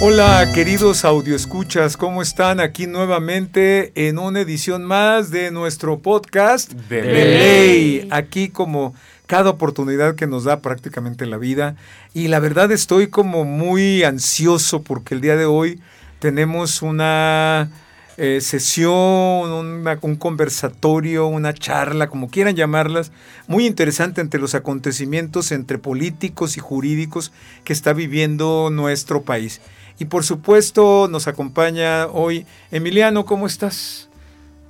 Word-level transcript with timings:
Hola 0.00 0.48
queridos 0.54 1.04
audioescuchas, 1.04 1.96
¿cómo 1.96 2.22
están? 2.22 2.60
Aquí 2.60 2.86
nuevamente 2.86 3.90
en 3.96 4.18
una 4.18 4.40
edición 4.40 4.84
más 4.84 5.30
de 5.32 5.50
nuestro 5.50 5.98
podcast 5.98 6.72
De 6.72 7.02
Ley. 7.02 8.08
Aquí 8.12 8.48
como 8.48 8.94
cada 9.26 9.50
oportunidad 9.50 10.14
que 10.14 10.28
nos 10.28 10.44
da 10.44 10.60
prácticamente 10.60 11.24
en 11.24 11.30
la 11.30 11.36
vida. 11.36 11.74
Y 12.14 12.28
la 12.28 12.38
verdad 12.38 12.70
estoy 12.70 13.08
como 13.08 13.44
muy 13.44 14.04
ansioso 14.04 14.82
porque 14.82 15.14
el 15.16 15.20
día 15.20 15.34
de 15.36 15.46
hoy 15.46 15.80
tenemos 16.20 16.80
una 16.80 17.68
eh, 18.18 18.40
sesión, 18.40 18.92
una- 19.50 19.98
un 20.02 20.14
conversatorio, 20.16 21.26
una 21.26 21.52
charla, 21.54 22.08
como 22.08 22.28
quieran 22.30 22.54
llamarlas, 22.54 23.10
muy 23.48 23.66
interesante 23.66 24.20
entre 24.20 24.40
los 24.40 24.54
acontecimientos 24.54 25.50
entre 25.50 25.78
políticos 25.78 26.56
y 26.56 26.60
jurídicos 26.60 27.32
que 27.64 27.72
está 27.72 27.92
viviendo 27.92 28.70
nuestro 28.72 29.22
país. 29.22 29.60
Y 29.98 30.04
por 30.04 30.24
supuesto 30.24 31.08
nos 31.10 31.26
acompaña 31.26 32.06
hoy 32.06 32.46
Emiliano, 32.70 33.24
¿cómo 33.24 33.46
estás? 33.46 34.08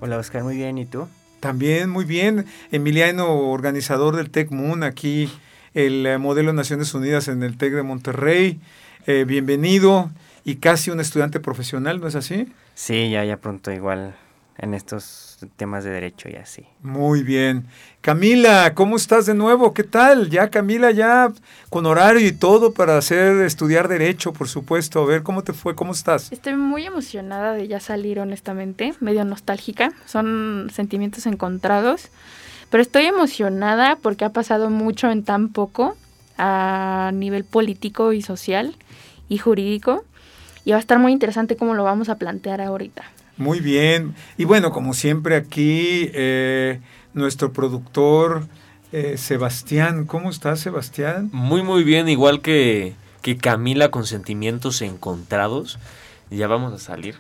Hola 0.00 0.16
Oscar, 0.16 0.42
muy 0.42 0.56
bien, 0.56 0.78
¿y 0.78 0.86
tú? 0.86 1.06
También 1.40 1.90
muy 1.90 2.04
bien. 2.04 2.46
Emiliano, 2.72 3.50
organizador 3.50 4.16
del 4.16 4.30
Tech 4.30 4.50
Moon, 4.50 4.82
aquí 4.82 5.30
el 5.74 6.06
eh, 6.06 6.18
modelo 6.18 6.50
de 6.50 6.56
Naciones 6.56 6.94
Unidas 6.94 7.28
en 7.28 7.42
el 7.42 7.56
Tec 7.56 7.74
de 7.74 7.82
Monterrey. 7.82 8.60
Eh, 9.06 9.24
bienvenido 9.26 10.10
y 10.44 10.56
casi 10.56 10.90
un 10.90 11.00
estudiante 11.00 11.40
profesional, 11.40 12.00
¿no 12.00 12.08
es 12.08 12.14
así? 12.14 12.52
Sí, 12.74 13.10
ya, 13.10 13.24
ya 13.24 13.36
pronto 13.36 13.70
igual 13.70 14.16
en 14.58 14.74
estos 14.74 15.38
temas 15.56 15.84
de 15.84 15.90
derecho 15.90 16.28
y 16.28 16.34
así. 16.34 16.66
Muy 16.82 17.22
bien. 17.22 17.66
Camila, 18.00 18.74
¿cómo 18.74 18.96
estás 18.96 19.26
de 19.26 19.34
nuevo? 19.34 19.72
¿Qué 19.72 19.84
tal? 19.84 20.30
Ya 20.30 20.50
Camila, 20.50 20.90
ya 20.90 21.32
con 21.70 21.86
horario 21.86 22.26
y 22.26 22.32
todo 22.32 22.72
para 22.72 22.98
hacer 22.98 23.40
estudiar 23.42 23.86
derecho, 23.86 24.32
por 24.32 24.48
supuesto. 24.48 25.00
A 25.00 25.06
ver, 25.06 25.22
¿cómo 25.22 25.44
te 25.44 25.52
fue? 25.52 25.76
¿Cómo 25.76 25.92
estás? 25.92 26.32
Estoy 26.32 26.56
muy 26.56 26.84
emocionada 26.86 27.52
de 27.52 27.68
ya 27.68 27.78
salir, 27.78 28.18
honestamente, 28.18 28.94
medio 28.98 29.24
nostálgica. 29.24 29.92
Son 30.06 30.70
sentimientos 30.74 31.26
encontrados. 31.26 32.08
Pero 32.70 32.82
estoy 32.82 33.06
emocionada 33.06 33.96
porque 33.96 34.24
ha 34.24 34.32
pasado 34.32 34.70
mucho 34.70 35.10
en 35.10 35.24
tan 35.24 35.50
poco 35.50 35.96
a 36.36 37.10
nivel 37.14 37.44
político 37.44 38.12
y 38.12 38.22
social 38.22 38.76
y 39.28 39.38
jurídico. 39.38 40.04
Y 40.64 40.72
va 40.72 40.78
a 40.78 40.80
estar 40.80 40.98
muy 40.98 41.12
interesante 41.12 41.56
cómo 41.56 41.74
lo 41.74 41.84
vamos 41.84 42.08
a 42.08 42.16
plantear 42.16 42.60
ahorita. 42.60 43.04
Muy 43.38 43.60
bien. 43.60 44.16
Y 44.36 44.44
bueno, 44.44 44.72
como 44.72 44.94
siempre 44.94 45.36
aquí, 45.36 46.10
eh, 46.12 46.80
nuestro 47.14 47.52
productor 47.52 48.46
eh, 48.90 49.16
Sebastián. 49.16 50.06
¿Cómo 50.06 50.28
estás, 50.28 50.58
Sebastián? 50.60 51.30
Muy, 51.32 51.62
muy 51.62 51.84
bien, 51.84 52.08
igual 52.08 52.42
que, 52.42 52.94
que 53.22 53.36
Camila 53.36 53.90
con 53.92 54.06
sentimientos 54.06 54.82
encontrados. 54.82 55.78
Ya 56.30 56.48
vamos 56.48 56.72
a 56.72 56.78
salir. 56.78 57.14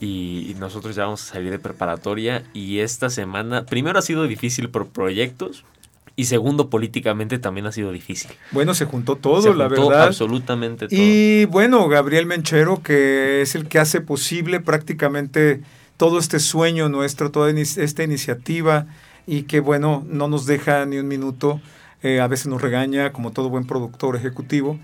Y 0.00 0.54
nosotros 0.58 0.94
ya 0.94 1.04
vamos 1.04 1.22
a 1.22 1.32
salir 1.32 1.50
de 1.50 1.58
preparatoria. 1.58 2.44
Y 2.52 2.80
esta 2.80 3.08
semana, 3.08 3.64
primero 3.64 3.98
ha 3.98 4.02
sido 4.02 4.24
difícil 4.24 4.68
por 4.68 4.88
proyectos. 4.88 5.64
Y 6.18 6.24
segundo, 6.24 6.68
políticamente 6.68 7.38
también 7.38 7.66
ha 7.66 7.70
sido 7.70 7.92
difícil. 7.92 8.32
Bueno, 8.50 8.74
se 8.74 8.86
juntó 8.86 9.14
todo, 9.14 9.40
Se 9.40 9.54
la 9.54 9.68
juntó 9.68 9.90
verdad. 9.90 10.08
absolutamente 10.08 10.88
todo. 10.88 10.98
Y 11.00 11.44
bueno, 11.44 11.86
Gabriel 11.86 12.26
Menchero, 12.26 12.82
que 12.82 13.40
es 13.40 13.54
el 13.54 13.68
que 13.68 13.78
hace 13.78 14.00
posible 14.00 14.58
prácticamente 14.58 15.62
todo 15.96 16.18
este 16.18 16.40
sueño 16.40 16.88
nuestro, 16.88 17.30
toda 17.30 17.52
esta 17.52 18.02
iniciativa 18.02 18.86
y 19.28 19.42
que 19.44 19.60
bueno, 19.60 20.04
no 20.08 20.26
nos 20.26 20.44
deja 20.44 20.84
ni 20.86 20.98
un 20.98 21.06
minuto, 21.06 21.60
eh, 22.02 22.18
a 22.18 22.26
veces 22.26 22.48
nos 22.48 22.60
regaña 22.60 23.12
como 23.12 23.30
todo 23.30 23.48
buen 23.48 23.64
productor 23.68 24.16
ejecutivo 24.16 24.76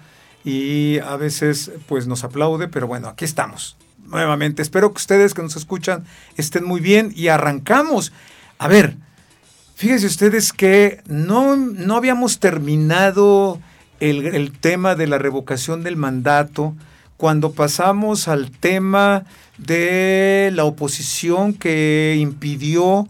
y 0.45 1.01
a 1.01 1.17
veces 1.17 1.73
pues 1.89 2.07
nos 2.07 2.23
aplaude, 2.23 2.69
pero 2.69 2.87
bueno, 2.87 3.09
aquí 3.09 3.25
estamos. 3.25 3.77
Nuevamente, 4.07 4.63
espero 4.63 4.93
que 4.93 4.99
ustedes 4.99 5.35
que 5.35 5.43
nos 5.43 5.57
escuchan 5.57 6.05
estén 6.37 6.65
muy 6.65 6.81
bien 6.81 7.13
y 7.13 7.27
arrancamos. 7.27 8.13
A 8.57 8.69
ver, 8.69 8.97
Fíjense 9.75 10.07
ustedes 10.07 10.53
que 10.53 11.03
no, 11.07 11.57
no 11.57 11.97
habíamos 11.97 12.39
terminado 12.39 13.61
el, 13.99 14.53
tema 14.53 14.95
de 14.95 15.09
la 15.09 15.19
revocación 15.19 15.83
del 15.83 15.97
mandato 15.97 16.75
cuando 17.17 17.53
pasamos 17.53 18.29
al 18.29 18.53
tema 18.53 19.25
de 19.59 20.51
la 20.55 20.65
oposición 20.65 21.55
que 21.55 22.17
impidió 22.19 23.09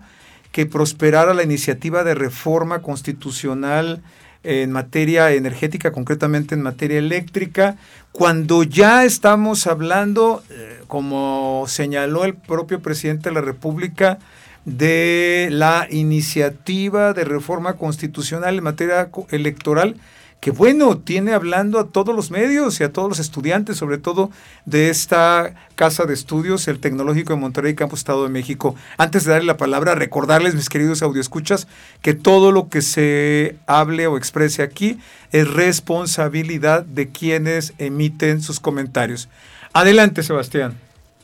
que 0.53 0.65
prosperara 0.65 1.35
la 1.35 1.43
iniciativa 1.43 2.03
de 2.03 2.15
reforma 2.15 2.81
constitucional 2.81 4.03
en 4.43 4.73
materia 4.73 5.33
energética, 5.33 5.91
concretamente 5.91 6.55
en 6.55 6.63
materia 6.63 6.99
eléctrica, 6.99 7.77
cuando 8.13 8.63
ya 8.63 9.05
estamos 9.05 9.67
hablando, 9.67 10.45
eh, 10.51 10.81
como 10.87 11.65
señaló 11.67 12.25
el 12.25 12.35
propio 12.35 12.81
presidente 12.81 13.31
de 13.31 13.35
la 13.35 13.41
República, 13.41 14.19
de 14.65 15.49
la 15.51 15.87
iniciativa 15.91 17.13
de 17.13 17.25
reforma 17.25 17.75
constitucional 17.75 18.57
en 18.57 18.65
materia 18.65 19.11
electoral, 19.31 19.97
que 20.45 20.51
bueno, 20.51 20.99
tiene 20.99 21.33
hablando 21.33 21.79
a 21.79 21.89
todos 21.89 22.15
los 22.15 22.31
medios 22.31 22.79
y 22.79 22.85
a 22.85 22.93
todos 22.93 23.09
los 23.09 23.19
estudiantes, 23.19 23.79
sobre 23.79 23.97
todo 23.97 24.31
de 24.67 24.91
esta 24.91 25.55
casa 25.75 26.05
de 26.05 26.13
estudios, 26.13 26.69
el 26.69 26.81
Tecnológico 26.81 27.33
de 27.33 27.41
Monterrey, 27.41 27.75
Campus 27.75 28.01
Estado 28.01 28.25
de 28.25 28.29
México. 28.29 28.75
Antes 28.99 29.25
de 29.25 29.33
darle 29.33 29.47
la 29.47 29.57
palabra, 29.57 29.95
recordarles, 29.95 30.55
mis 30.55 30.69
queridos 30.69 31.01
audioescuchas, 31.01 31.67
que 32.03 32.13
todo 32.13 32.53
lo 32.53 32.69
que 32.69 32.83
se 32.83 33.57
hable 33.67 34.07
o 34.07 34.19
exprese 34.19 34.63
aquí 34.63 34.99
es 35.33 35.51
responsabilidad 35.51 36.85
de 36.85 37.09
quienes 37.09 37.73
emiten 37.79 38.43
sus 38.43 38.61
comentarios. 38.61 39.31
Adelante, 39.73 40.23
Sebastián. 40.23 40.75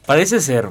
Parece 0.07 0.41
ser 0.41 0.71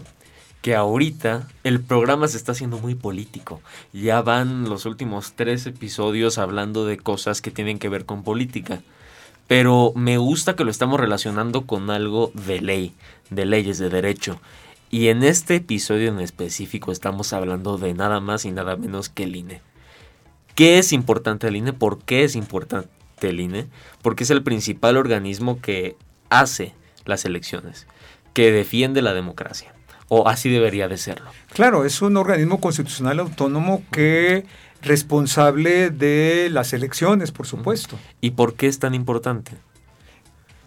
que 0.61 0.75
ahorita 0.75 1.47
el 1.63 1.81
programa 1.81 2.27
se 2.27 2.37
está 2.37 2.51
haciendo 2.51 2.79
muy 2.79 2.95
político. 2.95 3.61
Ya 3.93 4.21
van 4.21 4.67
los 4.67 4.85
últimos 4.85 5.33
tres 5.33 5.65
episodios 5.65 6.37
hablando 6.37 6.85
de 6.85 6.97
cosas 6.97 7.41
que 7.41 7.51
tienen 7.51 7.79
que 7.79 7.89
ver 7.89 8.05
con 8.05 8.23
política. 8.23 8.81
Pero 9.47 9.93
me 9.95 10.17
gusta 10.17 10.55
que 10.55 10.63
lo 10.63 10.71
estamos 10.71 10.99
relacionando 10.99 11.65
con 11.65 11.89
algo 11.89 12.31
de 12.33 12.61
ley, 12.61 12.93
de 13.29 13.45
leyes, 13.45 13.77
de 13.77 13.89
derecho. 13.89 14.39
Y 14.91 15.07
en 15.07 15.23
este 15.23 15.55
episodio 15.55 16.09
en 16.09 16.19
específico 16.19 16.91
estamos 16.91 17.31
hablando 17.33 17.77
de 17.77 17.93
nada 17.93 18.19
más 18.19 18.45
y 18.45 18.51
nada 18.51 18.75
menos 18.75 19.09
que 19.09 19.23
el 19.23 19.35
INE. 19.35 19.61
¿Qué 20.55 20.77
es 20.77 20.91
importante 20.91 21.47
el 21.47 21.55
INE? 21.55 21.73
¿Por 21.73 22.03
qué 22.03 22.25
es 22.25 22.35
importante 22.35 22.89
el 23.21 23.39
INE? 23.39 23.67
Porque 24.01 24.23
es 24.23 24.29
el 24.29 24.43
principal 24.43 24.97
organismo 24.97 25.61
que 25.61 25.95
hace 26.29 26.73
las 27.05 27.23
elecciones, 27.23 27.87
que 28.33 28.51
defiende 28.51 29.01
la 29.01 29.13
democracia. 29.13 29.73
O 30.09 30.27
así 30.27 30.49
debería 30.49 30.87
de 30.87 30.97
serlo. 30.97 31.29
Claro, 31.53 31.85
es 31.85 32.01
un 32.01 32.17
organismo 32.17 32.59
constitucional 32.59 33.19
autónomo 33.19 33.83
que 33.91 34.43
responsable 34.81 35.89
de 35.91 36.49
las 36.51 36.73
elecciones, 36.73 37.31
por 37.31 37.45
supuesto. 37.47 37.97
¿Y 38.21 38.31
por 38.31 38.55
qué 38.55 38.67
es 38.67 38.79
tan 38.79 38.95
importante? 38.95 39.51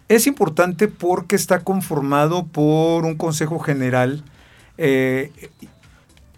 Es 0.09 0.27
importante 0.27 0.87
porque 0.87 1.35
está 1.35 1.59
conformado 1.61 2.45
por 2.45 3.05
un 3.05 3.15
Consejo 3.15 3.59
General 3.59 4.23
eh, 4.77 5.31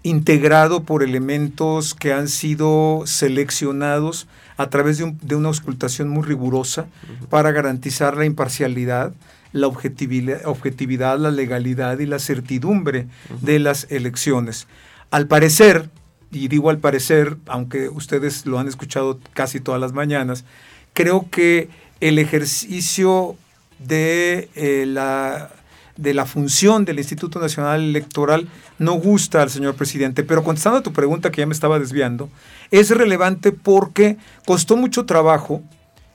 integrado 0.03 0.83
por 0.83 1.03
elementos 1.03 1.94
que 1.95 2.13
han 2.13 2.27
sido 2.27 3.03
seleccionados 3.05 4.27
a 4.57 4.69
través 4.69 4.97
de, 4.99 5.05
un- 5.05 5.17
de 5.21 5.35
una 5.35 5.47
auscultación 5.49 6.09
muy 6.09 6.23
rigurosa 6.23 6.85
para 7.29 7.51
garantizar 7.51 8.15
la 8.15 8.25
imparcialidad, 8.25 9.13
la 9.55 9.67
objetividad, 9.67 10.45
objetividad, 10.45 11.17
la 11.17 11.31
legalidad 11.31 11.99
y 11.99 12.05
la 12.05 12.19
certidumbre 12.19 13.07
de 13.39 13.59
las 13.59 13.88
elecciones. 13.89 14.67
Al 15.11 15.27
parecer, 15.27 15.89
y 16.29 16.50
digo 16.50 16.69
al 16.69 16.80
parecer, 16.80 17.38
aunque 17.47 17.88
ustedes 17.88 18.45
lo 18.45 18.59
han 18.59 18.68
escuchado 18.68 19.18
casi 19.33 19.62
todas 19.62 19.80
las 19.80 19.94
mañanas, 19.94 20.44
creo 20.91 21.30
que 21.31 21.69
el 22.01 22.19
ejercicio 22.19 23.38
de, 23.80 24.50
eh, 24.56 24.83
la, 24.85 25.51
de 25.95 26.13
la 26.13 26.25
función 26.25 26.83
del 26.83 26.97
Instituto 26.97 27.39
Nacional 27.39 27.80
Electoral 27.80 28.50
no 28.77 28.95
gusta 28.95 29.41
al 29.41 29.50
señor 29.50 29.75
presidente. 29.75 30.24
Pero 30.25 30.44
contestando 30.44 30.80
a 30.80 30.83
tu 30.83 30.91
pregunta 30.91 31.31
que 31.31 31.39
ya 31.39 31.47
me 31.47 31.53
estaba 31.53 31.80
desviando, 31.80 32.30
es 32.71 32.89
relevante 32.89 33.53
porque 33.53 34.18
costó 34.45 34.75
mucho 34.75 35.06
trabajo 35.06 35.63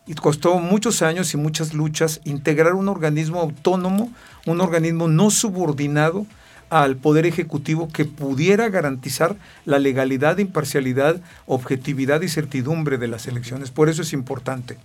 y 0.06 0.14
costó 0.14 0.58
muchos 0.58 1.02
años 1.02 1.32
y 1.34 1.36
muchas 1.36 1.74
luchas 1.74 2.20
integrar 2.24 2.74
un 2.74 2.88
organismo 2.88 3.40
autónomo, 3.40 4.10
un 4.46 4.60
organismo 4.60 5.08
no 5.08 5.30
subordinado 5.30 6.26
al 6.70 6.96
Poder 6.96 7.26
Ejecutivo 7.26 7.88
que 7.92 8.04
pudiera 8.04 8.68
garantizar 8.68 9.36
la 9.64 9.78
legalidad, 9.78 10.38
imparcialidad, 10.38 11.20
objetividad 11.46 12.22
y 12.22 12.28
certidumbre 12.28 12.96
de 12.96 13.08
las 13.08 13.26
elecciones. 13.26 13.70
Por 13.70 13.88
eso 13.88 14.02
es 14.02 14.12
importante. 14.12 14.78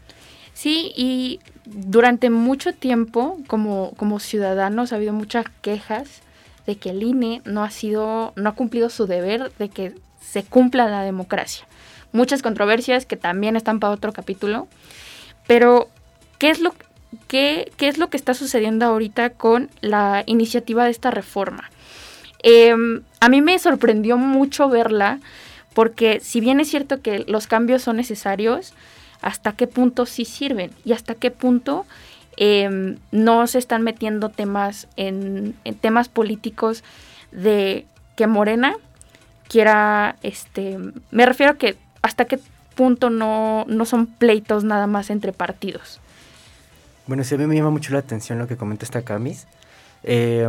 Sí, 0.53 0.91
y 0.95 1.39
durante 1.65 2.29
mucho 2.29 2.73
tiempo, 2.73 3.37
como, 3.47 3.93
como 3.97 4.19
ciudadanos, 4.19 4.91
ha 4.91 4.95
habido 4.95 5.13
muchas 5.13 5.45
quejas 5.61 6.21
de 6.65 6.77
que 6.77 6.89
el 6.89 7.03
INE 7.03 7.41
no 7.45 7.63
ha 7.63 7.69
sido, 7.69 8.33
no 8.35 8.49
ha 8.49 8.53
cumplido 8.53 8.89
su 8.89 9.05
deber 9.05 9.51
de 9.59 9.69
que 9.69 9.93
se 10.19 10.43
cumpla 10.43 10.89
la 10.89 11.03
democracia. 11.03 11.67
Muchas 12.15 12.41
controversias 12.41 13.05
que 13.05 13.17
también 13.17 13.55
están 13.55 13.79
para 13.79 13.93
otro 13.93 14.13
capítulo. 14.13 14.67
Pero, 15.47 15.89
¿qué 16.39 16.49
es 16.49 16.59
lo 16.59 16.73
¿qué, 17.27 17.71
¿qué, 17.77 17.89
es 17.89 17.97
lo 17.97 18.09
que 18.09 18.17
está 18.17 18.33
sucediendo 18.33 18.85
ahorita 18.85 19.31
con 19.31 19.69
la 19.81 20.23
iniciativa 20.25 20.85
de 20.85 20.91
esta 20.91 21.11
reforma? 21.11 21.69
Em, 22.41 23.01
a 23.19 23.27
mí 23.27 23.41
me 23.41 23.59
sorprendió 23.59 24.17
mucho 24.17 24.69
verla 24.69 25.19
porque 25.73 26.21
si 26.21 26.39
bien 26.39 26.59
es 26.59 26.69
cierto 26.69 27.01
que 27.01 27.25
los 27.27 27.47
cambios 27.47 27.81
son 27.81 27.97
necesarios, 27.97 28.73
hasta 29.21 29.51
qué 29.51 29.67
punto 29.67 30.05
sí 30.05 30.23
sirven 30.25 30.71
y 30.85 30.93
hasta 30.93 31.15
qué 31.15 31.31
punto 31.31 31.85
em, 32.37 32.97
no 33.11 33.47
se 33.47 33.57
están 33.57 33.81
metiendo 33.81 34.29
temas 34.29 34.87
en, 34.95 35.55
temas 35.81 36.07
políticos 36.07 36.83
de 37.31 37.85
que 38.15 38.27
Morena 38.27 38.75
quiera, 39.49 40.15
este, 40.23 40.77
me 41.11 41.25
refiero 41.25 41.53
a 41.53 41.57
que 41.57 41.75
hasta 42.05 42.25
qué 42.25 42.39
punto 42.75 43.09
no, 43.09 43.65
no 43.67 43.85
son 43.85 44.05
pleitos 44.05 44.63
nada 44.63 44.85
más 44.85 45.09
entre 45.09 45.33
partidos. 45.33 45.99
Bueno, 47.07 47.23
sí, 47.23 47.33
a 47.33 47.37
mí 47.39 47.47
me 47.47 47.55
llama 47.55 47.71
mucho 47.71 47.93
la 47.93 47.99
atención 47.99 48.37
lo 48.37 48.47
que 48.47 48.57
comenta 48.57 48.85
esta 48.85 49.01
Camis. 49.01 49.47
Eh, 50.03 50.47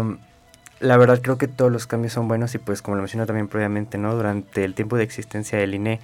la 0.81 0.99
verdad 0.99 1.21
creo 1.23 1.39
que 1.39 1.49
todos 1.49 1.73
los 1.73 1.87
cambios 1.87 2.13
son 2.13 2.29
buenos 2.29 2.55
y 2.55 2.59
pues 2.59 2.83
como 2.83 2.97
lo 2.97 3.03
mencionó 3.03 3.25
también 3.25 3.49
previamente, 3.49 3.97
¿no? 3.97 4.15
Durante 4.15 4.65
el 4.65 4.75
tiempo 4.75 4.99
de 4.99 5.05
existencia 5.05 5.59
del 5.59 5.75
INE 5.75 6.01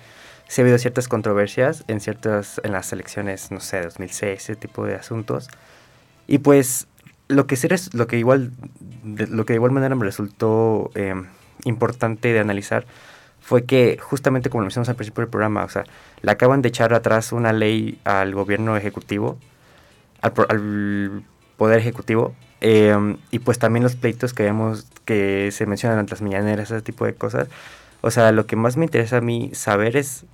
se 0.48 0.60
ha 0.60 0.62
habido 0.62 0.78
ciertas 0.78 1.06
controversias 1.06 1.84
en 1.86 2.00
ciertas 2.00 2.58
en 2.64 2.72
las 2.72 2.90
elecciones, 2.94 3.50
no 3.50 3.60
sé, 3.60 3.82
2006, 3.82 4.32
ese 4.32 4.56
tipo 4.56 4.86
de 4.86 4.94
asuntos. 4.94 5.48
Y 6.26 6.38
pues 6.38 6.86
lo 7.28 7.46
que 7.46 7.56
es 7.56 7.94
lo 7.94 8.06
que 8.06 8.18
igual 8.18 8.52
lo 9.04 9.44
que 9.44 9.52
de 9.52 9.56
igual 9.56 9.72
manera 9.72 9.94
me 9.96 10.06
resultó 10.06 10.90
em, 10.94 11.26
importante 11.64 12.32
de 12.32 12.40
analizar 12.40 12.86
fue 13.42 13.64
que 13.64 13.98
justamente 14.00 14.48
como 14.48 14.62
lo 14.62 14.66
mencionamos 14.66 14.88
al 14.88 14.96
principio 14.96 15.22
del 15.22 15.30
programa, 15.30 15.64
o 15.64 15.68
sea, 15.68 15.84
le 16.22 16.30
acaban 16.30 16.62
de 16.62 16.68
echar 16.68 16.94
atrás 16.94 17.32
una 17.32 17.52
ley 17.52 17.98
al 18.04 18.34
gobierno 18.34 18.76
ejecutivo, 18.76 19.36
al, 20.20 20.32
al 20.48 21.22
poder 21.56 21.78
ejecutivo, 21.78 22.34
em, 22.60 23.18
y 23.30 23.40
pues 23.40 23.58
también 23.58 23.82
los 23.82 23.96
pleitos 23.96 24.32
que 24.32 24.44
vemos 24.44 24.86
que 25.04 25.50
se 25.52 25.66
mencionan 25.66 25.98
en 25.98 26.06
las 26.08 26.22
mañaneras, 26.22 26.70
ese 26.70 26.82
tipo 26.82 27.04
de 27.04 27.14
cosas. 27.14 27.48
O 28.00 28.10
sea, 28.10 28.32
lo 28.32 28.46
que 28.46 28.56
más 28.56 28.76
me 28.76 28.84
interesa 28.84 29.18
a 29.18 29.20
mí 29.20 29.50
saber 29.54 29.96
es 29.96 30.24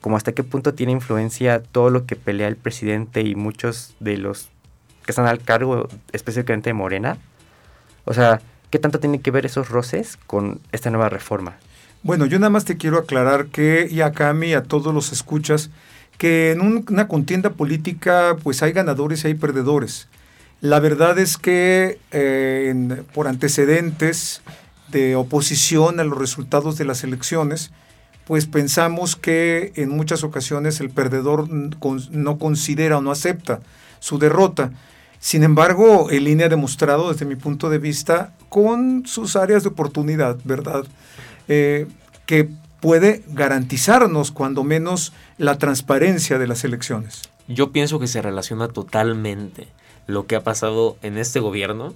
como 0.00 0.16
hasta 0.16 0.32
qué 0.32 0.42
punto 0.42 0.74
tiene 0.74 0.92
influencia 0.92 1.62
todo 1.62 1.90
lo 1.90 2.06
que 2.06 2.16
pelea 2.16 2.48
el 2.48 2.56
presidente 2.56 3.20
y 3.22 3.34
muchos 3.34 3.94
de 4.00 4.16
los 4.16 4.48
que 5.04 5.12
están 5.12 5.26
al 5.26 5.40
cargo, 5.40 5.88
específicamente 6.12 6.70
de 6.70 6.74
Morena. 6.74 7.18
O 8.06 8.14
sea, 8.14 8.40
¿qué 8.70 8.78
tanto 8.78 9.00
tiene 9.00 9.20
que 9.20 9.30
ver 9.30 9.46
esos 9.46 9.68
roces 9.68 10.16
con 10.26 10.60
esta 10.72 10.90
nueva 10.90 11.08
reforma? 11.08 11.56
Bueno, 12.02 12.24
yo 12.24 12.38
nada 12.38 12.48
más 12.48 12.64
te 12.64 12.78
quiero 12.78 12.98
aclarar 12.98 13.46
que, 13.46 13.86
y 13.90 14.00
a 14.00 14.12
Cami, 14.12 14.54
a 14.54 14.62
todos 14.62 14.94
los 14.94 15.12
escuchas, 15.12 15.70
que 16.16 16.50
en 16.50 16.60
una 16.62 17.08
contienda 17.08 17.50
política 17.50 18.36
pues 18.42 18.62
hay 18.62 18.72
ganadores 18.72 19.24
y 19.24 19.28
hay 19.28 19.34
perdedores. 19.34 20.08
La 20.62 20.80
verdad 20.80 21.18
es 21.18 21.36
que 21.36 21.98
eh, 22.10 23.02
por 23.14 23.28
antecedentes 23.28 24.40
de 24.88 25.14
oposición 25.14 26.00
a 26.00 26.04
los 26.04 26.18
resultados 26.18 26.78
de 26.78 26.86
las 26.86 27.04
elecciones, 27.04 27.70
pues 28.26 28.46
pensamos 28.46 29.16
que 29.16 29.72
en 29.76 29.90
muchas 29.90 30.24
ocasiones 30.24 30.80
el 30.80 30.90
perdedor 30.90 31.48
no 31.50 32.38
considera 32.38 32.98
o 32.98 33.02
no 33.02 33.10
acepta 33.10 33.60
su 33.98 34.18
derrota. 34.18 34.72
Sin 35.18 35.42
embargo, 35.42 36.08
el 36.10 36.28
INE 36.28 36.44
ha 36.44 36.48
demostrado, 36.48 37.12
desde 37.12 37.26
mi 37.26 37.36
punto 37.36 37.68
de 37.68 37.78
vista, 37.78 38.32
con 38.48 39.04
sus 39.06 39.36
áreas 39.36 39.64
de 39.64 39.68
oportunidad, 39.68 40.38
¿verdad? 40.44 40.84
Eh, 41.52 41.88
que 42.26 42.48
puede 42.78 43.24
garantizarnos 43.26 44.30
cuando 44.30 44.62
menos 44.62 45.12
la 45.36 45.58
transparencia 45.58 46.38
de 46.38 46.46
las 46.46 46.62
elecciones. 46.62 47.22
Yo 47.48 47.72
pienso 47.72 47.98
que 47.98 48.06
se 48.06 48.22
relaciona 48.22 48.68
totalmente 48.68 49.66
lo 50.06 50.28
que 50.28 50.36
ha 50.36 50.44
pasado 50.44 50.96
en 51.02 51.18
este 51.18 51.40
gobierno, 51.40 51.92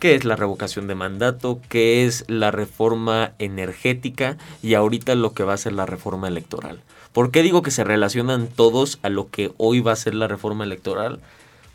que 0.00 0.14
es 0.16 0.26
la 0.26 0.36
revocación 0.36 0.86
de 0.86 0.96
mandato, 0.96 1.62
que 1.70 2.04
es 2.04 2.26
la 2.28 2.50
reforma 2.50 3.32
energética 3.38 4.36
y 4.62 4.74
ahorita 4.74 5.14
lo 5.14 5.32
que 5.32 5.44
va 5.44 5.54
a 5.54 5.56
ser 5.56 5.72
la 5.72 5.86
reforma 5.86 6.28
electoral. 6.28 6.82
¿Por 7.14 7.30
qué 7.30 7.42
digo 7.42 7.62
que 7.62 7.70
se 7.70 7.84
relacionan 7.84 8.48
todos 8.48 8.98
a 9.00 9.08
lo 9.08 9.30
que 9.30 9.54
hoy 9.56 9.80
va 9.80 9.92
a 9.92 9.96
ser 9.96 10.14
la 10.14 10.28
reforma 10.28 10.64
electoral? 10.64 11.20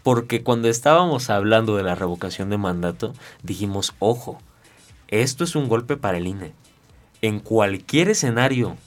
Porque 0.04 0.44
cuando 0.44 0.68
estábamos 0.68 1.32
hablando 1.32 1.76
de 1.76 1.82
la 1.82 1.96
revocación 1.96 2.52
de 2.52 2.58
mandato, 2.58 3.16
dijimos, 3.42 3.96
ojo, 3.98 4.38
esto 5.08 5.44
es 5.44 5.56
un 5.56 5.68
golpe 5.68 5.98
para 5.98 6.20
el 6.20 6.28
INE 6.28 6.54
en 7.22 7.40
cualquier 7.40 8.10
escenario 8.10 8.78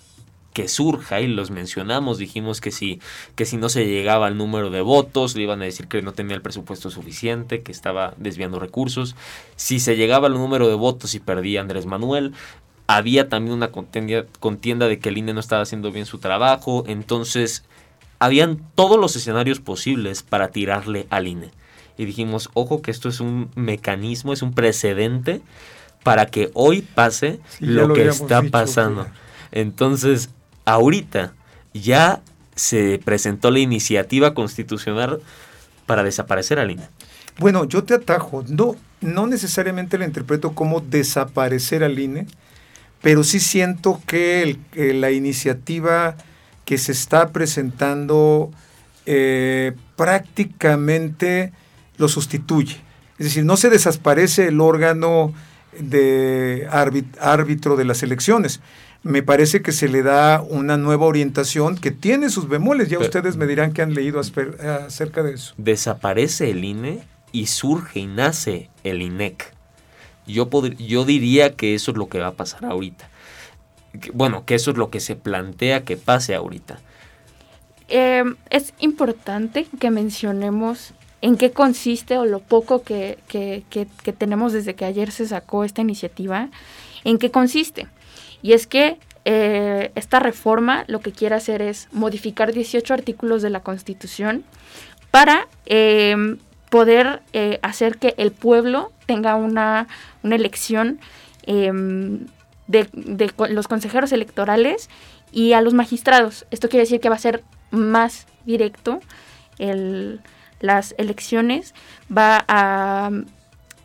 que 0.59 0.67
surja, 0.67 1.21
y 1.21 1.29
los 1.29 1.53
mencionamos, 1.53 2.19
dijimos 2.19 2.61
que 2.61 2.73
si, 2.73 3.01
que 3.37 3.45
si 3.45 3.57
no 3.57 3.69
se 3.69 3.87
llegaba 3.87 4.27
al 4.27 4.37
número 4.37 4.71
de 4.71 4.81
votos, 4.81 5.37
le 5.37 5.45
iban 5.45 5.63
a 5.63 5.67
decir 5.67 5.87
que 5.87 6.03
no 6.03 6.13
tenía 6.13 6.35
el 6.35 6.43
presupuesto 6.43 6.91
suficiente, 6.91 7.63
que 7.63 7.71
estaba 7.71 8.15
desviando 8.17 8.59
recursos. 8.59 9.15
Si 9.55 9.79
se 9.79 9.97
llegaba 9.97 10.27
al 10.27 10.35
número 10.35 10.67
de 10.69 10.75
votos 10.75 11.15
y 11.15 11.21
perdía 11.21 11.61
Andrés 11.61 11.87
Manuel, 11.87 12.33
había 12.89 13.29
también 13.29 13.55
una 13.55 13.69
contienda, 13.69 14.25
contienda 14.41 14.89
de 14.89 14.99
que 14.99 15.11
el 15.11 15.19
INE 15.19 15.35
no 15.35 15.41
estaba 15.41 15.63
haciendo 15.63 15.93
bien 15.93 16.07
su 16.07 16.19
trabajo. 16.19 16.83
Entonces, 16.89 17.63
habían 18.19 18.61
todos 18.75 18.99
los 18.99 19.15
escenarios 19.15 19.61
posibles 19.61 20.25
para 20.25 20.49
tirarle 20.49 21.07
al 21.11 21.29
INE. 21.29 21.51
Y 21.99 22.05
dijimos, 22.05 22.51
ojo 22.55 22.83
que 22.83 22.91
esto 22.91 23.09
es 23.09 23.21
un 23.21 23.51
mecanismo, 23.55 24.33
es 24.33 24.43
un 24.43 24.55
precedente 24.55 25.41
para 26.03 26.27
que 26.27 26.51
hoy 26.55 26.83
pase 26.83 27.41
lo, 27.61 27.93
que 27.93 28.09
está 28.09 28.43
pasando. 28.43 29.07
Entonces, 29.53 30.31
ahorita 30.65 31.35
ya 31.75 32.23
se 32.55 33.01
presentó 33.05 33.51
la 33.51 33.61
iniciativa 33.61 34.35
constitucional 34.35 35.21
para 35.87 36.03
desaparecer 36.03 36.59
al 36.59 36.71
INE. 36.71 36.89
Bueno, 37.39 37.65
yo 37.65 37.85
te 37.85 37.95
atajo. 37.95 38.45
No, 38.49 38.77
no 39.01 39.27
necesariamente 39.27 39.97
la 39.97 40.05
interpreto 40.05 40.55
como 40.55 40.81
desaparecer 40.81 41.85
al 41.85 41.99
INE, 41.99 42.27
pero 43.01 43.23
sí 43.23 43.41
siento 43.41 44.01
que, 44.07 44.59
la 44.75 45.11
iniciativa 45.11 46.17
que 46.65 46.79
se 46.79 46.93
está 46.93 47.31
presentando 47.31 48.51
eh, 49.07 49.73
prácticamente 49.97 51.53
lo 51.97 52.09
sustituye. 52.09 52.77
Es 53.19 53.27
decir, 53.27 53.45
no 53.45 53.57
se 53.57 53.71
desaparece 53.71 54.49
el 54.49 54.61
órgano 54.61 55.33
de 55.79 56.69
árbitro 56.71 57.77
de 57.77 57.85
las 57.85 58.03
elecciones. 58.03 58.61
Me 59.03 59.23
parece 59.23 59.63
que 59.63 59.73
se 59.73 59.89
le 59.89 60.03
da 60.03 60.43
una 60.43 60.77
nueva 60.77 61.07
orientación 61.07 61.77
que 61.77 61.91
tiene 61.91 62.31
sus 62.31 62.49
bemoles. 62.49 62.89
Ya 62.89 62.99
ustedes 62.99 63.37
me 63.37 63.47
dirán 63.47 63.73
que 63.73 63.83
han 63.83 63.95
leído 63.95 64.21
acerca 64.21 65.23
de 65.23 65.35
eso. 65.35 65.55
Desaparece 65.57 66.51
el 66.51 66.65
INE 66.65 67.03
y 67.33 67.47
surge 67.47 68.01
y 68.01 68.07
nace 68.07 68.71
el 68.85 69.03
INEC. 69.03 69.53
Yo, 70.27 70.49
yo 70.79 71.05
diría 71.05 71.55
que 71.55 71.75
eso 71.75 71.93
es 71.93 71.97
lo 71.97 72.09
que 72.09 72.19
va 72.19 72.29
a 72.29 72.33
pasar 72.33 72.65
ahorita. 72.65 73.09
bueno, 74.13 74.45
que 74.45 74.55
eso 74.55 74.73
es 74.73 74.77
lo 74.77 74.91
que 74.91 75.01
se 75.01 75.17
plantea 75.17 75.85
que 75.85 75.97
pase 75.97 76.35
ahorita. 76.35 76.79
Eh, 77.89 78.25
es 78.51 78.75
importante 78.81 79.67
que 79.81 79.91
mencionemos 79.91 80.93
en 81.21 81.37
qué 81.37 81.51
consiste 81.51 82.19
o 82.19 82.25
lo 82.25 82.41
poco 82.41 82.83
que, 82.83 83.19
tenemos 84.19 84.53
desde 84.53 84.75
que 84.75 84.85
ayer 84.85 85.11
se 85.11 85.27
sacó 85.27 85.65
esta 85.65 85.81
iniciativa, 85.81 86.49
en 87.05 87.19
qué 87.19 87.31
consiste. 87.31 87.89
Y 88.43 88.53
es 88.53 88.67
que 88.67 88.99
eh, 89.25 89.91
esta 89.95 90.21
reforma 90.21 90.85
lo 90.87 91.01
que 91.01 91.13
quiere 91.13 91.35
hacer 91.35 91.61
es 91.61 91.89
modificar 91.93 92.53
18 92.53 92.95
artículos 92.95 93.43
de 93.43 93.51
la 93.51 93.61
Constitución 93.61 94.45
para 95.11 95.49
em, 95.67 96.39
poder 96.71 97.23
eh, 97.33 97.59
hacer 97.63 97.99
que 97.99 98.15
el 98.17 98.31
pueblo 98.31 98.93
tenga 99.07 99.35
una, 99.35 99.89
elección 100.23 101.01
em, 101.47 102.27
de, 102.69 102.89
de 102.93 103.33
los 103.51 103.67
consejeros 103.67 104.13
electorales 104.13 104.89
y 105.33 105.53
a 105.53 105.63
los 105.63 105.75
magistrados. 105.75 106.47
Esto 106.51 106.69
quiere 106.69 106.85
decir 106.85 107.01
que 107.01 107.09
va 107.09 107.17
a 107.17 107.19
ser 107.19 107.43
más 107.71 108.27
directo 108.45 109.01
el, 109.59 110.21
las 110.61 110.95
elecciones, 110.99 111.75
va 112.15 112.45
a, 112.49 113.11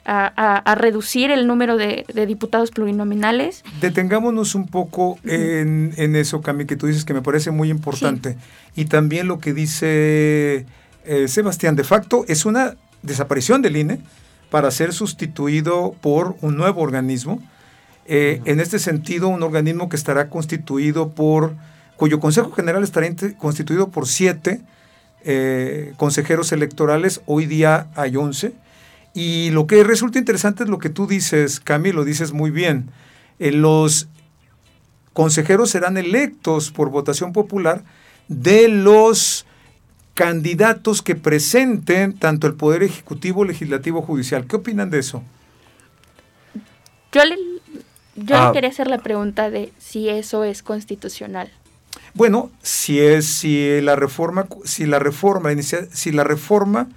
a, 0.05 0.75
reducir 0.75 1.31
el 1.31 1.47
número 1.47 1.77
de, 1.77 2.05
diputados 2.27 2.71
plurinominales. 2.71 3.63
Detengámonos 3.81 4.55
un 4.55 4.67
poco 4.67 5.17
en, 5.23 5.93
en, 5.97 6.15
eso, 6.15 6.41
Cami, 6.41 6.65
que 6.65 6.75
tú 6.75 6.87
dices 6.87 7.05
que 7.05 7.13
me 7.13 7.21
parece 7.21 7.51
muy 7.51 7.69
importante. 7.69 8.37
Y 8.75 8.85
también 8.85 9.27
lo 9.27 9.39
que 9.39 9.53
dice 9.53 10.65
eh, 11.05 11.27
Sebastián, 11.27 11.75
de 11.75 11.83
facto 11.83 12.25
es 12.27 12.45
una 12.45 12.75
desaparición 13.01 13.61
del 13.61 13.77
INE 13.77 13.99
para 14.49 14.71
ser 14.71 14.93
sustituido 14.93 15.95
por 16.01 16.35
un 16.41 16.57
nuevo 16.57 16.81
organismo. 16.81 17.41
Eh, 18.05 18.41
en 18.45 18.59
este 18.59 18.79
sentido, 18.79 19.27
un 19.27 19.43
organismo 19.43 19.89
que 19.89 19.95
estará 19.95 20.29
constituido 20.29 21.09
por, 21.09 21.55
cuyo 21.95 22.19
Consejo 22.19 22.51
General 22.51 22.83
estará 22.83 23.07
constituido 23.37 23.89
por 23.89 24.07
siete 24.07 24.61
eh, 25.25 25.93
consejeros 25.97 26.51
electorales, 26.51 27.21
hoy 27.25 27.45
día 27.45 27.87
hay 27.95 28.15
11. 28.15 28.53
Y 29.13 29.51
lo 29.51 29.67
que 29.67 29.83
resulta 29.83 30.17
interesante 30.19 30.63
es 30.63 30.69
lo 30.69 30.79
que 30.79 30.89
tú 30.89 31.05
dices, 31.07 31.59
Cami, 31.59 31.91
lo 31.91 32.03
dices 32.03 32.31
muy 32.33 32.49
bien. 32.51 32.89
Eh, 33.39 33.51
los 33.51 34.07
consejeros 35.13 35.69
serán 35.69 35.97
electos 35.97 36.71
por 36.71 36.89
votación 36.89 37.33
popular 37.33 37.83
de 38.27 38.67
los 38.67 39.45
candidatos 40.15 41.01
que 41.01 41.15
presenten 41.15 42.13
tanto 42.17 42.47
el 42.47 42.55
Poder 42.55 42.83
Ejecutivo, 42.83 43.45
Legislativo, 43.45 44.01
Judicial. 44.01 44.45
¿Qué 44.47 44.55
opinan 44.55 44.89
de 44.89 44.99
eso? 44.99 45.23
Yo 47.11 47.23
le, 47.25 47.37
yo 48.15 48.35
Ah. 48.35 48.47
le 48.47 48.53
quería 48.53 48.69
hacer 48.69 48.87
la 48.87 48.99
pregunta 48.99 49.49
de 49.49 49.71
si 49.79 50.09
eso 50.09 50.43
es 50.43 50.63
constitucional. 50.63 51.51
Bueno, 52.13 52.51
si 52.61 52.99
es 52.99 53.25
si 53.25 53.81
la 53.81 53.95
reforma 53.95 54.47
si 54.65 54.85
la 54.85 54.99
reforma 54.99 55.49
si 55.61 56.11
la 56.11 56.23
reforma 56.23 56.87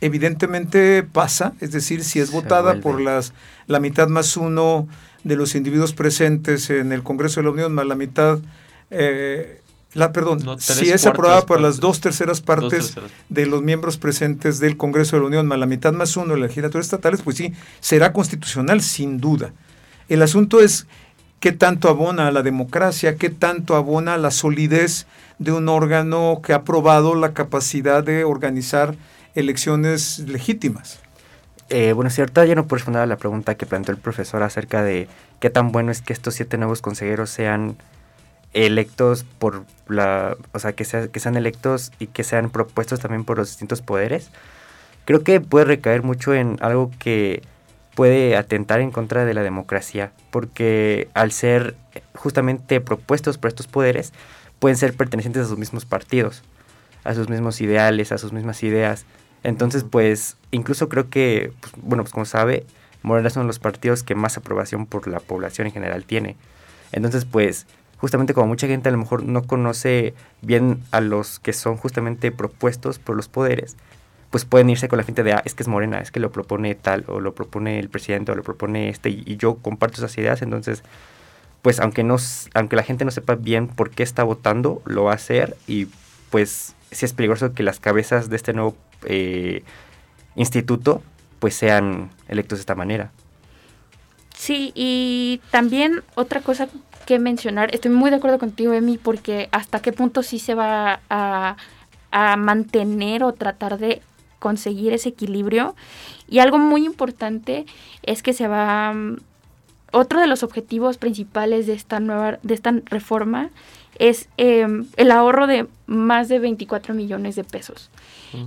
evidentemente 0.00 1.02
pasa, 1.02 1.54
es 1.60 1.72
decir, 1.72 2.04
si 2.04 2.20
es 2.20 2.30
votada 2.30 2.80
por 2.80 3.00
las 3.00 3.32
la 3.66 3.80
mitad 3.80 4.08
más 4.08 4.36
uno 4.36 4.88
de 5.24 5.36
los 5.36 5.54
individuos 5.54 5.92
presentes 5.92 6.70
en 6.70 6.92
el 6.92 7.02
Congreso 7.02 7.40
de 7.40 7.44
la 7.44 7.50
Unión 7.50 7.74
más 7.74 7.86
la 7.86 7.94
mitad 7.94 8.38
eh, 8.90 9.60
la 9.94 10.12
perdón, 10.12 10.40
No, 10.44 10.58
si 10.58 10.90
es 10.90 11.06
aprobada 11.06 11.46
por 11.46 11.60
las 11.60 11.80
dos 11.80 12.00
terceras 12.00 12.42
partes 12.42 12.92
terceras. 12.92 13.10
de 13.30 13.46
los 13.46 13.62
miembros 13.62 13.96
presentes 13.96 14.58
del 14.58 14.76
Congreso 14.76 15.16
de 15.16 15.22
la 15.22 15.28
Unión 15.28 15.46
más 15.46 15.58
la 15.58 15.66
mitad 15.66 15.92
más 15.94 16.16
uno 16.16 16.34
de 16.34 16.40
las 16.40 16.50
legislaturas 16.50 16.86
estatales, 16.86 17.22
pues 17.22 17.36
sí, 17.36 17.54
será 17.80 18.12
constitucional 18.12 18.82
sin 18.82 19.18
duda. 19.18 19.52
El 20.08 20.22
asunto 20.22 20.60
es 20.60 20.86
qué 21.40 21.52
tanto 21.52 21.88
abona 21.88 22.28
a 22.28 22.30
la 22.32 22.42
democracia, 22.42 23.16
qué 23.16 23.30
tanto 23.30 23.76
abona 23.76 24.14
a 24.14 24.18
la 24.18 24.30
solidez 24.30 25.06
de 25.38 25.52
un 25.52 25.68
órgano 25.68 26.40
que 26.42 26.52
ha 26.52 26.62
probado 26.64 27.14
la 27.14 27.32
capacidad 27.34 28.02
de 28.02 28.24
organizar 28.24 28.94
elecciones 29.34 30.20
legítimas. 30.20 31.00
Eh, 31.68 31.92
bueno, 31.92 32.10
ahorita 32.16 32.44
ya 32.44 32.54
no 32.54 32.66
responder 32.68 33.02
a 33.02 33.06
la 33.06 33.16
pregunta 33.16 33.56
que 33.56 33.66
planteó 33.66 33.92
el 33.92 34.00
profesor 34.00 34.42
acerca 34.42 34.82
de 34.82 35.08
qué 35.40 35.50
tan 35.50 35.72
bueno 35.72 35.90
es 35.90 36.00
que 36.00 36.12
estos 36.12 36.34
siete 36.34 36.58
nuevos 36.58 36.80
consejeros 36.80 37.28
sean 37.28 37.76
electos 38.52 39.24
por 39.38 39.64
la, 39.88 40.36
o 40.52 40.58
sea, 40.58 40.72
que, 40.72 40.84
sea- 40.84 41.08
que 41.08 41.20
sean 41.20 41.36
electos 41.36 41.92
y 41.98 42.06
que 42.06 42.24
sean 42.24 42.50
propuestos 42.50 43.00
también 43.00 43.24
por 43.24 43.36
los 43.36 43.48
distintos 43.48 43.82
poderes. 43.82 44.30
Creo 45.04 45.22
que 45.22 45.40
puede 45.40 45.66
recaer 45.66 46.02
mucho 46.02 46.32
en 46.34 46.56
algo 46.60 46.90
que 46.98 47.42
puede 47.96 48.36
atentar 48.36 48.80
en 48.80 48.92
contra 48.92 49.24
de 49.24 49.32
la 49.32 49.42
democracia, 49.42 50.12
porque 50.30 51.08
al 51.14 51.32
ser 51.32 51.76
justamente 52.14 52.80
propuestos 52.82 53.38
por 53.38 53.48
estos 53.48 53.66
poderes, 53.66 54.12
pueden 54.58 54.76
ser 54.76 54.94
pertenecientes 54.94 55.46
a 55.46 55.48
sus 55.48 55.58
mismos 55.58 55.86
partidos, 55.86 56.42
a 57.04 57.14
sus 57.14 57.30
mismos 57.30 57.60
ideales, 57.62 58.12
a 58.12 58.18
sus 58.18 58.34
mismas 58.34 58.62
ideas. 58.62 59.06
Entonces, 59.42 59.82
pues, 59.82 60.36
incluso 60.50 60.90
creo 60.90 61.08
que, 61.08 61.52
pues, 61.60 61.72
bueno, 61.78 62.04
pues 62.04 62.12
como 62.12 62.26
sabe, 62.26 62.66
Morena 63.02 63.28
es 63.28 63.36
uno 63.36 63.44
de 63.44 63.48
los 63.48 63.58
partidos 63.58 64.02
que 64.02 64.14
más 64.14 64.36
aprobación 64.36 64.84
por 64.84 65.08
la 65.08 65.18
población 65.18 65.66
en 65.66 65.72
general 65.72 66.04
tiene. 66.04 66.36
Entonces, 66.92 67.24
pues, 67.24 67.66
justamente 67.96 68.34
como 68.34 68.46
mucha 68.46 68.66
gente 68.66 68.90
a 68.90 68.92
lo 68.92 68.98
mejor 68.98 69.22
no 69.22 69.44
conoce 69.44 70.12
bien 70.42 70.82
a 70.90 71.00
los 71.00 71.38
que 71.38 71.54
son 71.54 71.78
justamente 71.78 72.30
propuestos 72.30 72.98
por 72.98 73.16
los 73.16 73.28
poderes, 73.28 73.76
pues 74.30 74.44
pueden 74.44 74.70
irse 74.70 74.88
con 74.88 74.98
la 74.98 75.04
gente 75.04 75.22
de, 75.22 75.32
ah, 75.32 75.42
es 75.44 75.54
que 75.54 75.62
es 75.62 75.68
Morena, 75.68 75.98
es 75.98 76.10
que 76.10 76.20
lo 76.20 76.32
propone 76.32 76.74
tal, 76.74 77.04
o 77.08 77.20
lo 77.20 77.34
propone 77.34 77.78
el 77.78 77.88
presidente, 77.88 78.32
o 78.32 78.34
lo 78.34 78.42
propone 78.42 78.88
este, 78.88 79.10
y, 79.10 79.36
yo 79.36 79.56
comparto 79.56 79.98
esas 79.98 80.16
ideas, 80.18 80.42
entonces, 80.42 80.82
pues 81.62 81.80
aunque, 81.80 82.02
no, 82.02 82.16
aunque 82.54 82.76
la 82.76 82.82
gente 82.82 83.04
no 83.04 83.10
sepa 83.10 83.34
bien 83.34 83.68
por 83.68 83.90
qué 83.90 84.02
está 84.02 84.24
votando, 84.24 84.82
lo 84.84 85.04
va 85.04 85.12
a 85.12 85.16
hacer, 85.16 85.56
y 85.66 85.86
pues 86.30 86.74
sí 86.90 87.04
es 87.04 87.12
peligroso 87.12 87.52
que 87.54 87.62
las 87.62 87.80
cabezas 87.80 88.28
de 88.28 88.36
este 88.36 88.52
nuevo 88.52 88.76
eh, 89.04 89.62
instituto 90.34 91.02
pues 91.38 91.54
sean 91.54 92.10
electos 92.28 92.58
de 92.58 92.60
esta 92.60 92.74
manera. 92.74 93.10
Sí, 94.34 94.72
y 94.74 95.40
también 95.50 96.02
otra 96.14 96.40
cosa 96.40 96.68
que 97.06 97.18
mencionar, 97.18 97.74
estoy 97.74 97.90
muy 97.90 98.10
de 98.10 98.16
acuerdo 98.16 98.38
contigo, 98.38 98.72
Emi, 98.72 98.98
porque 98.98 99.48
hasta 99.52 99.80
qué 99.80 99.92
punto 99.92 100.22
sí 100.22 100.38
se 100.38 100.54
va 100.54 101.00
a, 101.08 101.56
a 102.10 102.36
mantener 102.36 103.22
o 103.22 103.32
tratar 103.32 103.78
de 103.78 104.02
conseguir 104.38 104.92
ese 104.92 105.10
equilibrio. 105.10 105.74
Y 106.28 106.38
algo 106.38 106.58
muy 106.58 106.84
importante 106.84 107.66
es 108.02 108.22
que 108.22 108.32
se 108.32 108.48
va... 108.48 108.92
mm, 108.92 109.16
Otro 109.92 110.20
de 110.20 110.26
los 110.26 110.42
objetivos 110.42 110.98
principales 110.98 111.66
de 111.66 111.72
esta 111.72 112.00
nueva, 112.00 112.38
de 112.42 112.54
esta 112.54 112.72
reforma 112.86 113.50
es 113.98 114.28
em, 114.36 114.86
el 114.96 115.10
ahorro 115.10 115.46
de 115.46 115.66
más 115.86 116.28
de 116.28 116.38
24 116.38 116.92
millones 116.94 117.34
de 117.34 117.44
pesos 117.44 117.88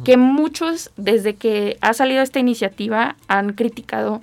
que 0.04 0.18
muchos 0.18 0.92
desde 0.98 1.36
que 1.36 1.78
ha 1.82 1.94
salido 1.94 2.22
esta 2.22 2.40
iniciativa 2.40 3.16
han 3.28 3.54
criticado 3.54 4.22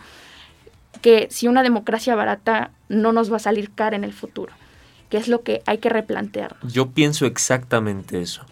que 1.02 1.28
si 1.30 1.48
una 1.48 1.62
democracia 1.62 2.14
barata 2.14 2.70
no 2.88 3.12
nos 3.12 3.32
va 3.32 3.36
a 3.36 3.40
salir 3.40 3.70
cara 3.72 3.96
en 3.96 4.04
el 4.04 4.12
futuro, 4.12 4.52
que 5.10 5.16
es 5.16 5.28
lo 5.28 5.42
que 5.42 5.62
hay 5.66 5.78
que 5.78 5.88
replantear. 5.88 6.56
Yo 6.62 6.90
pienso 6.90 7.26
exactamente 7.26 8.20
eso. 8.20 8.44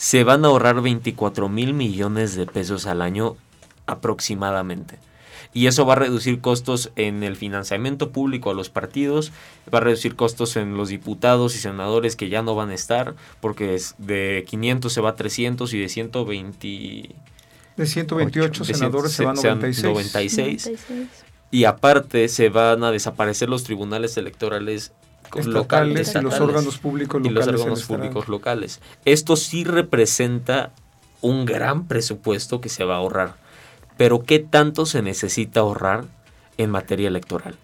Se 0.00 0.24
van 0.24 0.46
a 0.46 0.48
ahorrar 0.48 0.80
24 0.80 1.50
mil 1.50 1.74
millones 1.74 2.34
de 2.34 2.46
pesos 2.46 2.86
al 2.86 3.02
año 3.02 3.36
aproximadamente. 3.84 4.98
Y 5.52 5.66
eso 5.66 5.84
va 5.84 5.92
a 5.92 5.96
reducir 5.96 6.40
costos 6.40 6.90
en 6.96 7.22
el 7.22 7.36
financiamiento 7.36 8.10
público 8.10 8.48
a 8.48 8.54
los 8.54 8.70
partidos, 8.70 9.30
va 9.72 9.76
a 9.76 9.82
reducir 9.82 10.16
costos 10.16 10.56
en 10.56 10.78
los 10.78 10.88
diputados 10.88 11.54
y 11.54 11.58
senadores 11.58 12.16
que 12.16 12.30
ya 12.30 12.40
no 12.40 12.54
van 12.54 12.70
a 12.70 12.74
estar, 12.74 13.14
porque 13.42 13.74
es 13.74 13.94
de 13.98 14.46
500 14.48 14.90
se 14.90 15.02
va 15.02 15.10
a 15.10 15.16
300 15.16 15.70
y 15.74 15.78
de 15.80 15.88
120... 15.90 17.14
De 17.76 17.86
128 17.86 18.64
de 18.64 18.72
senadores 18.72 19.12
se 19.12 19.26
van 19.26 19.36
a 19.36 19.40
sean 19.42 19.58
96. 19.58 19.84
96. 19.84 20.66
96. 20.66 21.24
Y 21.50 21.64
aparte 21.64 22.26
se 22.28 22.48
van 22.48 22.84
a 22.84 22.90
desaparecer 22.90 23.50
los 23.50 23.64
tribunales 23.64 24.16
electorales 24.16 24.92
Locales, 25.44 26.14
y 26.14 26.20
los 26.20 26.40
órganos 26.40 26.78
públicos 26.78 27.20
y 27.24 27.30
locales. 27.30 27.46
los 27.46 27.46
en 27.46 27.54
órganos 27.60 27.80
este 27.80 27.94
públicos 27.94 28.28
locales. 28.28 28.80
Esto 29.04 29.36
sí 29.36 29.64
representa 29.64 30.72
un 31.20 31.44
gran 31.44 31.86
presupuesto 31.86 32.60
que 32.60 32.68
se 32.68 32.84
va 32.84 32.94
a 32.94 32.98
ahorrar. 32.98 33.34
Pero 33.96 34.22
¿qué 34.22 34.38
tanto 34.38 34.86
se 34.86 35.02
necesita 35.02 35.60
ahorrar 35.60 36.04
en 36.56 36.70
materia 36.70 37.08
electoral? 37.08 37.56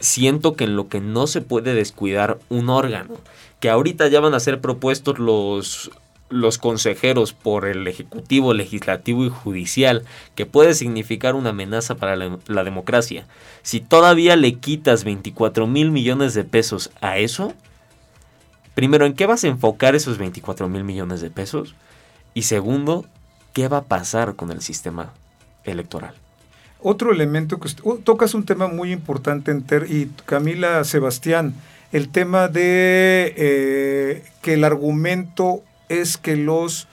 Siento 0.00 0.54
que 0.54 0.64
en 0.64 0.76
lo 0.76 0.88
que 0.88 1.00
no 1.00 1.26
se 1.26 1.40
puede 1.40 1.74
descuidar 1.74 2.38
un 2.48 2.68
órgano, 2.68 3.14
que 3.60 3.70
ahorita 3.70 4.08
ya 4.08 4.20
van 4.20 4.34
a 4.34 4.40
ser 4.40 4.60
propuestos 4.60 5.18
los, 5.18 5.90
los 6.30 6.58
consejeros 6.58 7.32
por 7.32 7.66
el 7.66 7.86
Ejecutivo, 7.86 8.52
Legislativo 8.52 9.24
y 9.24 9.30
Judicial, 9.30 10.04
que 10.34 10.46
puede 10.46 10.74
significar 10.74 11.34
una 11.34 11.50
amenaza 11.50 11.96
para 11.96 12.16
la, 12.16 12.64
democracia. 12.64 13.26
Si 13.62 13.80
todavía 13.80 14.36
le 14.36 14.54
quitas 14.54 15.04
24 15.04 15.66
mil 15.66 15.90
millones 15.90 16.34
de 16.34 16.44
pesos 16.44 16.90
a 17.00 17.18
eso, 17.18 17.54
primero, 18.74 19.06
¿en 19.06 19.14
qué 19.14 19.26
vas 19.26 19.44
a 19.44 19.48
enfocar 19.48 19.94
esos 19.94 20.18
24 20.18 20.68
mil 20.68 20.84
millones 20.84 21.20
de 21.20 21.30
pesos? 21.30 21.74
Y 22.34 22.42
segundo, 22.42 23.06
¿qué 23.52 23.68
va 23.68 23.78
a 23.78 23.84
pasar 23.84 24.34
con 24.36 24.50
el 24.50 24.60
sistema 24.60 25.12
electoral? 25.64 26.14
Otro 26.80 27.10
elemento 27.10 27.58
que 27.58 27.68
uh, 27.82 27.98
tocas 27.98 28.34
un 28.34 28.44
tema 28.44 28.68
muy 28.68 28.92
importante 28.92 29.50
en 29.50 29.62
Ter 29.62 29.90
y 29.90 30.10
Camila 30.26 30.84
Sebastián, 30.84 31.54
el 31.90 32.08
tema 32.10 32.48
de 32.48 33.34
eh, 33.36 34.24
que 34.42 34.54
el 34.54 34.62
argumento 34.62 35.62
es 35.88 36.16
que 36.16 36.36
los 36.36 36.88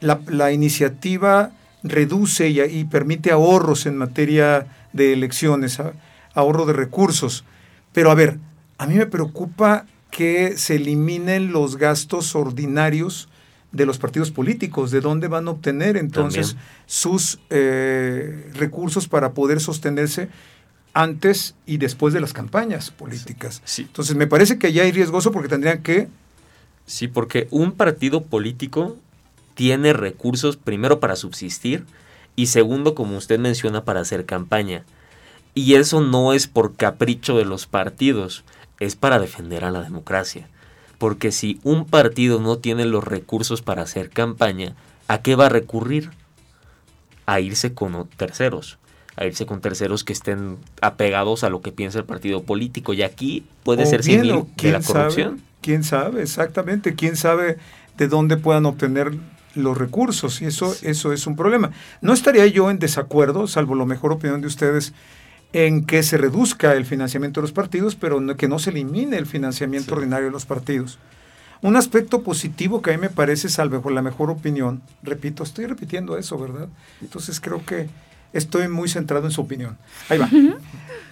la, 0.00 0.20
la 0.26 0.52
iniciativa 0.52 1.52
reduce 1.82 2.48
y, 2.48 2.60
y 2.60 2.84
permite 2.84 3.30
ahorros 3.30 3.86
en 3.86 3.96
materia 3.96 4.66
de 4.92 5.12
elecciones, 5.12 5.78
ahorro 6.34 6.66
de 6.66 6.72
recursos. 6.72 7.44
Pero 7.92 8.10
a 8.10 8.14
ver, 8.14 8.38
a 8.78 8.86
mí 8.86 8.94
me 8.94 9.06
preocupa 9.06 9.86
que 10.10 10.56
se 10.58 10.76
eliminen 10.76 11.52
los 11.52 11.76
gastos 11.76 12.34
ordinarios 12.36 13.28
de 13.72 13.86
los 13.86 13.98
partidos 13.98 14.30
políticos, 14.30 14.90
de 14.90 15.00
dónde 15.00 15.28
van 15.28 15.48
a 15.48 15.52
obtener 15.52 15.96
entonces 15.96 16.48
También. 16.48 16.66
sus 16.86 17.40
eh, 17.48 18.50
recursos 18.54 19.08
para 19.08 19.32
poder 19.32 19.60
sostenerse 19.60 20.28
antes 20.92 21.54
y 21.64 21.78
después 21.78 22.12
de 22.12 22.20
las 22.20 22.34
campañas 22.34 22.90
políticas. 22.90 23.62
Sí, 23.64 23.82
Entonces 23.82 24.14
me 24.14 24.26
parece 24.26 24.58
que 24.58 24.74
ya 24.74 24.82
hay 24.82 24.92
riesgoso 24.92 25.32
porque 25.32 25.48
tendrían 25.48 25.82
que 25.82 26.08
sí, 26.86 27.08
porque 27.08 27.48
un 27.50 27.72
partido 27.72 28.22
político 28.22 28.96
tiene 29.54 29.92
recursos 29.92 30.56
primero 30.56 31.00
para 31.00 31.16
subsistir 31.16 31.84
y 32.36 32.46
segundo, 32.46 32.94
como 32.94 33.16
usted 33.16 33.38
menciona, 33.38 33.84
para 33.84 34.00
hacer 34.00 34.24
campaña. 34.24 34.84
Y 35.54 35.74
eso 35.74 36.00
no 36.00 36.32
es 36.32 36.46
por 36.46 36.76
capricho 36.76 37.36
de 37.36 37.44
los 37.44 37.66
partidos, 37.66 38.44
es 38.80 38.96
para 38.96 39.18
defender 39.18 39.64
a 39.64 39.70
la 39.70 39.82
democracia. 39.82 40.48
Porque 40.98 41.32
si 41.32 41.60
un 41.62 41.84
partido 41.84 42.40
no 42.40 42.58
tiene 42.58 42.86
los 42.86 43.04
recursos 43.04 43.60
para 43.60 43.82
hacer 43.82 44.08
campaña, 44.08 44.74
¿a 45.08 45.20
qué 45.20 45.34
va 45.34 45.46
a 45.46 45.50
recurrir? 45.50 46.10
A 47.26 47.40
irse 47.40 47.74
con 47.74 48.08
terceros. 48.16 48.78
A 49.16 49.26
irse 49.26 49.44
con 49.46 49.60
terceros 49.60 50.04
que 50.04 50.12
estén 50.12 50.56
apegados 50.80 51.44
a 51.44 51.50
lo 51.50 51.60
que 51.60 51.70
piensa 51.72 51.98
el 51.98 52.04
partido 52.04 52.42
político. 52.42 52.94
Y 52.94 53.02
aquí 53.02 53.44
puede 53.62 53.82
O 53.82 53.86
ser 53.86 54.02
bien, 54.02 54.30
o 54.30 54.36
de 54.42 54.44
quién 54.56 54.72
la 54.72 54.80
corrupción. 54.80 55.28
Sabe, 55.38 55.42
¿Quién 55.60 55.84
sabe? 55.84 56.22
Exactamente. 56.22 56.94
¿Quién 56.94 57.16
sabe 57.16 57.58
de 57.98 58.08
dónde 58.08 58.36
puedan 58.38 58.64
obtener 58.66 59.12
los 59.54 59.76
recursos? 59.76 60.40
Y 60.40 60.46
eso, 60.46 60.74
eso 60.82 61.12
es 61.12 61.26
un 61.26 61.36
problema. 61.36 61.70
No 62.00 62.12
estaría 62.14 62.46
yo 62.46 62.70
en 62.70 62.78
desacuerdo, 62.78 63.46
salvo 63.46 63.74
la 63.74 63.84
mejor 63.84 64.12
opinión 64.12 64.40
de 64.40 64.46
ustedes, 64.46 64.92
en 65.52 65.84
que 65.84 66.02
se 66.02 66.16
reduzca 66.16 66.72
el 66.72 66.86
financiamiento 66.86 67.40
de 67.40 67.42
los 67.42 67.52
partidos, 67.52 67.94
pero 67.94 68.18
no- 68.20 68.36
que 68.36 68.48
no 68.48 68.58
se 68.58 68.70
elimine 68.70 69.18
el 69.18 69.26
financiamiento 69.26 69.90
Sí. 69.90 69.92
ordinario 69.98 70.26
de 70.26 70.32
los 70.32 70.46
partidos. 70.46 70.98
Un 71.60 71.76
aspecto 71.76 72.22
positivo 72.22 72.80
que 72.80 72.90
a 72.90 72.94
mí 72.96 73.00
me 73.02 73.10
parece, 73.10 73.50
salvo 73.50 73.90
la 73.90 74.00
mejor 74.02 74.30
opinión, 74.30 74.80
repito, 75.02 75.42
estoy 75.44 75.66
repitiendo 75.66 76.16
eso, 76.16 76.38
¿verdad? 76.38 76.68
Entonces 77.02 77.38
creo 77.38 77.64
que 77.66 77.88
estoy 78.32 78.68
muy 78.68 78.88
centrado 78.88 79.26
en 79.26 79.30
su 79.30 79.40
opinión. 79.40 79.78
Ahí 80.08 80.18
va. 80.18 80.28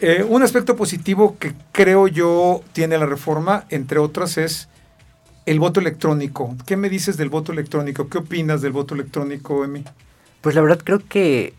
Eh, 0.02 0.24
un 0.26 0.42
aspecto 0.42 0.76
positivo 0.76 1.36
que 1.38 1.52
creo 1.72 2.08
yo 2.08 2.62
tiene 2.72 2.96
la 2.96 3.04
reforma, 3.04 3.64
entre 3.68 3.98
otras, 3.98 4.38
es 4.38 4.68
el 5.44 5.60
voto 5.60 5.80
electrónico. 5.80 6.56
¿Qué 6.66 6.76
me 6.76 6.88
dices 6.88 7.16
del 7.16 7.28
voto 7.28 7.52
electrónico? 7.52 8.08
¿Qué 8.08 8.18
opinas 8.18 8.62
del 8.62 8.72
voto 8.72 8.94
electrónico, 8.94 9.64
Emi? 9.64 9.84
Pues 10.40 10.54
la 10.54 10.62
verdad 10.62 10.80
creo 10.82 11.00
que 11.06 11.52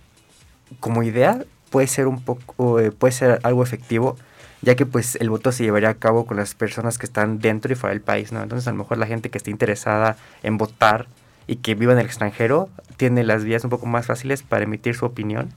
como 0.79 1.03
idea 1.03 1.43
puede 1.69 1.87
ser 1.87 2.07
un 2.07 2.21
poco, 2.21 2.79
eh, 2.79 2.91
puede 2.91 3.11
ser 3.11 3.39
algo 3.43 3.63
efectivo, 3.63 4.17
ya 4.61 4.75
que 4.75 4.85
pues 4.85 5.17
el 5.17 5.29
voto 5.29 5.51
se 5.51 5.63
llevaría 5.63 5.89
a 5.89 5.93
cabo 5.95 6.25
con 6.25 6.37
las 6.37 6.55
personas 6.55 6.97
que 6.97 7.05
están 7.05 7.39
dentro 7.39 7.71
y 7.71 7.75
fuera 7.75 7.93
del 7.93 8.01
país, 8.01 8.31
¿no? 8.31 8.41
Entonces 8.41 8.67
a 8.67 8.71
lo 8.71 8.77
mejor 8.77 8.97
la 8.97 9.07
gente 9.07 9.29
que 9.29 9.37
esté 9.37 9.51
interesada 9.51 10.17
en 10.41 10.57
votar 10.57 11.07
y 11.51 11.57
que 11.57 11.75
viva 11.75 11.91
en 11.91 11.99
el 11.99 12.05
extranjero 12.05 12.69
tiene 12.95 13.25
las 13.25 13.43
vías 13.43 13.65
un 13.65 13.69
poco 13.69 13.85
más 13.85 14.05
fáciles 14.05 14.41
para 14.41 14.63
emitir 14.63 14.95
su 14.95 15.05
opinión. 15.05 15.49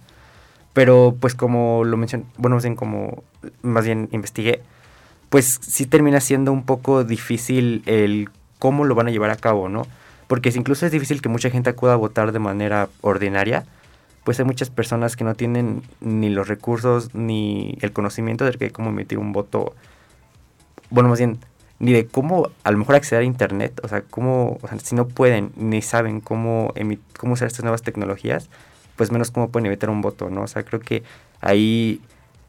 Pero 0.72 1.16
pues 1.20 1.36
como 1.36 1.84
lo 1.84 1.96
mencioné, 1.96 2.24
bueno, 2.36 2.56
más 2.56 2.64
bien 2.64 2.74
como 2.74 3.22
más 3.62 3.84
bien 3.84 4.08
investigué, 4.10 4.60
pues 5.30 5.60
sí 5.62 5.86
termina 5.86 6.20
siendo 6.20 6.50
un 6.50 6.64
poco 6.64 7.04
difícil 7.04 7.84
el 7.86 8.28
cómo 8.58 8.84
lo 8.84 8.96
van 8.96 9.06
a 9.06 9.12
llevar 9.12 9.30
a 9.30 9.36
cabo, 9.36 9.68
¿no? 9.68 9.86
Porque 10.26 10.50
incluso 10.56 10.84
es 10.84 10.90
difícil 10.90 11.22
que 11.22 11.28
mucha 11.28 11.48
gente 11.48 11.70
acuda 11.70 11.92
a 11.92 11.96
votar 11.96 12.32
de 12.32 12.40
manera 12.40 12.88
ordinaria, 13.00 13.64
pues 14.24 14.40
hay 14.40 14.46
muchas 14.46 14.70
personas 14.70 15.14
que 15.14 15.22
no 15.22 15.36
tienen 15.36 15.82
ni 16.00 16.28
los 16.28 16.48
recursos 16.48 17.14
ni 17.14 17.78
el 17.82 17.92
conocimiento 17.92 18.44
de 18.44 18.72
cómo 18.72 18.90
emitir 18.90 19.18
un 19.18 19.32
voto, 19.32 19.76
bueno, 20.90 21.08
más 21.08 21.20
bien, 21.20 21.38
ni 21.78 21.92
de 21.92 22.06
cómo 22.06 22.50
a 22.62 22.70
lo 22.70 22.78
mejor 22.78 22.96
acceder 22.96 23.22
a 23.22 23.24
Internet, 23.24 23.80
o 23.82 23.88
sea, 23.88 24.02
cómo, 24.02 24.58
o 24.62 24.68
sea, 24.68 24.78
si 24.78 24.94
no 24.94 25.08
pueden 25.08 25.52
ni 25.56 25.82
saben 25.82 26.20
cómo, 26.20 26.72
cómo 27.18 27.34
usar 27.34 27.48
estas 27.48 27.64
nuevas 27.64 27.82
tecnologías, 27.82 28.48
pues 28.96 29.10
menos 29.10 29.30
cómo 29.30 29.50
pueden 29.50 29.66
emitir 29.66 29.88
un 29.90 30.00
voto, 30.00 30.30
¿no? 30.30 30.42
O 30.42 30.46
sea, 30.46 30.64
creo 30.64 30.80
que 30.80 31.02
ahí, 31.40 32.00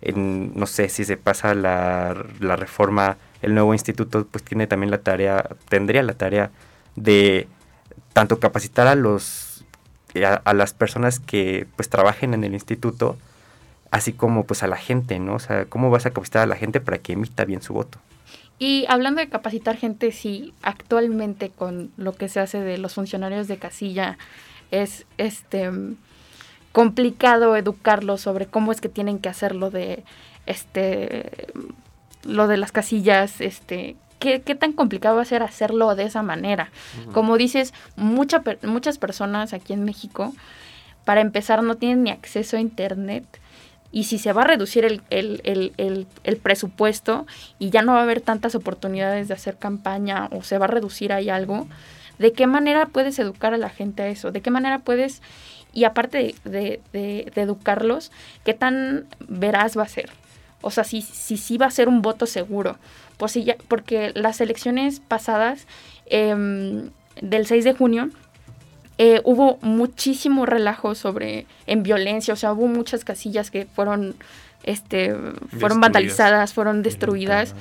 en, 0.01 0.53
no 0.55 0.67
sé, 0.67 0.89
si 0.89 1.05
se 1.05 1.17
pasa 1.17 1.55
la, 1.55 2.15
la 2.39 2.55
reforma, 2.55 3.17
el 3.41 3.53
nuevo 3.53 3.73
instituto 3.73 4.27
pues 4.29 4.43
tiene 4.43 4.67
también 4.67 4.91
la 4.91 4.99
tarea, 4.99 5.49
tendría 5.69 6.03
la 6.03 6.13
tarea 6.13 6.51
de 6.95 7.47
tanto 8.13 8.39
capacitar 8.39 8.87
a 8.87 8.95
los 8.95 9.55
a, 10.23 10.53
las 10.53 10.73
personas 10.73 11.19
que 11.19 11.67
pues 11.75 11.89
trabajen 11.89 12.33
en 12.33 12.43
el 12.43 12.53
instituto, 12.53 13.17
así 13.91 14.13
como 14.13 14.45
pues 14.45 14.63
a 14.63 14.67
la 14.67 14.77
gente, 14.77 15.19
¿no? 15.19 15.35
O 15.35 15.39
sea, 15.39 15.65
¿cómo 15.65 15.89
vas 15.89 16.05
a 16.05 16.11
capacitar 16.11 16.43
a 16.43 16.45
la 16.45 16.55
gente 16.55 16.79
para 16.79 16.99
que 16.99 17.13
emita 17.13 17.43
bien 17.43 17.61
su 17.61 17.73
voto? 17.73 17.99
Y 18.57 18.85
hablando 18.87 19.19
de 19.19 19.29
capacitar 19.29 19.75
gente, 19.77 20.11
sí, 20.11 20.53
actualmente 20.61 21.49
con 21.49 21.91
lo 21.97 22.13
que 22.13 22.29
se 22.29 22.39
hace 22.39 22.59
de 22.59 22.77
los 22.77 22.93
funcionarios 22.93 23.47
de 23.47 23.57
casilla 23.57 24.17
es 24.71 25.05
este 25.17 25.69
complicado 26.71 27.55
educarlos 27.55 28.21
sobre 28.21 28.47
cómo 28.47 28.71
es 28.71 28.81
que 28.81 28.89
tienen 28.89 29.19
que 29.19 29.29
hacerlo 29.29 29.71
de 29.71 30.03
este 30.45 31.47
lo 32.23 32.47
de 32.47 32.57
las 32.57 32.71
casillas, 32.71 33.39
este 33.39 33.95
¿Qué, 34.19 34.39
tan 34.39 34.73
complicado 34.73 35.17
va 35.17 35.21
a 35.21 35.25
ser 35.25 35.43
hacerlo 35.43 35.93
de 35.93 36.05
esa 36.05 36.23
manera? 36.23 36.71
Como 37.11 37.37
dices, 37.37 37.75
mucha, 37.95 38.41
muchas 38.63 38.97
personas 38.97 39.53
aquí 39.53 39.73
en 39.73 39.83
México, 39.83 40.33
para 41.03 41.21
empezar, 41.21 41.61
no 41.61 41.75
tienen 41.75 42.03
ni 42.03 42.09
acceso 42.09 42.57
a 42.57 42.59
Internet. 42.59 43.25
Y 43.95 44.03
si 44.03 44.17
se 44.17 44.33
va 44.33 44.41
a 44.41 44.47
reducir 44.47 44.83
el, 44.83 45.01
el, 45.09 46.37
presupuesto 46.43 47.25
y 47.59 47.69
ya 47.69 47.81
no 47.81 47.93
va 47.93 47.99
a 47.99 48.03
haber 48.03 48.19
tantas 48.19 48.53
oportunidades 48.53 49.29
de 49.29 49.35
hacer 49.35 49.55
campaña 49.55 50.27
o 50.33 50.43
se 50.43 50.57
va 50.57 50.65
a 50.65 50.67
reducir 50.67 51.13
ahí 51.13 51.29
algo, 51.29 51.65
¿de 52.19 52.33
qué 52.33 52.45
manera 52.45 52.87
puedes 52.87 53.17
educar 53.19 53.53
a 53.53 53.57
la 53.57 53.69
gente 53.69 54.03
a 54.03 54.09
eso? 54.09 54.33
¿De 54.33 54.41
qué 54.41 54.51
manera 54.51 54.79
puedes, 54.79 55.21
y 55.71 55.85
aparte 55.85 56.35
de, 56.43 56.81
educarlos, 57.35 58.11
qué 58.43 58.53
tan 58.53 59.05
veraz 59.29 59.77
va 59.77 59.83
a 59.83 59.87
ser? 59.87 60.09
O 60.59 60.71
sea, 60.71 60.83
si 60.83 61.01
sí 61.01 61.37
si, 61.37 61.57
va 61.57 61.67
a 61.67 61.71
ser 61.71 61.87
un 61.87 62.01
voto 62.01 62.25
seguro. 62.25 62.77
Pues 63.15 63.31
sí, 63.31 63.45
ya, 63.45 63.55
porque 63.69 64.11
las 64.13 64.41
elecciones 64.41 64.99
pasadas 64.99 65.67
em, 66.07 66.89
del 67.21 67.47
6 67.47 67.63
de 67.63 67.73
junio 67.73 68.09
eh, 68.97 69.21
hubo 69.23 69.57
muchísimo 69.61 70.45
relajo 70.45 70.95
sobre 70.95 71.45
en 71.67 71.83
violencia, 71.83 72.33
o 72.33 72.37
sea, 72.37 72.53
hubo 72.53 72.67
muchas 72.67 73.03
casillas 73.03 73.51
que 73.51 73.65
fueron 73.65 74.15
este 74.63 75.15
fueron 75.59 75.79
vandalizadas, 75.79 76.53
fueron 76.53 76.81
destruidas. 76.81 77.53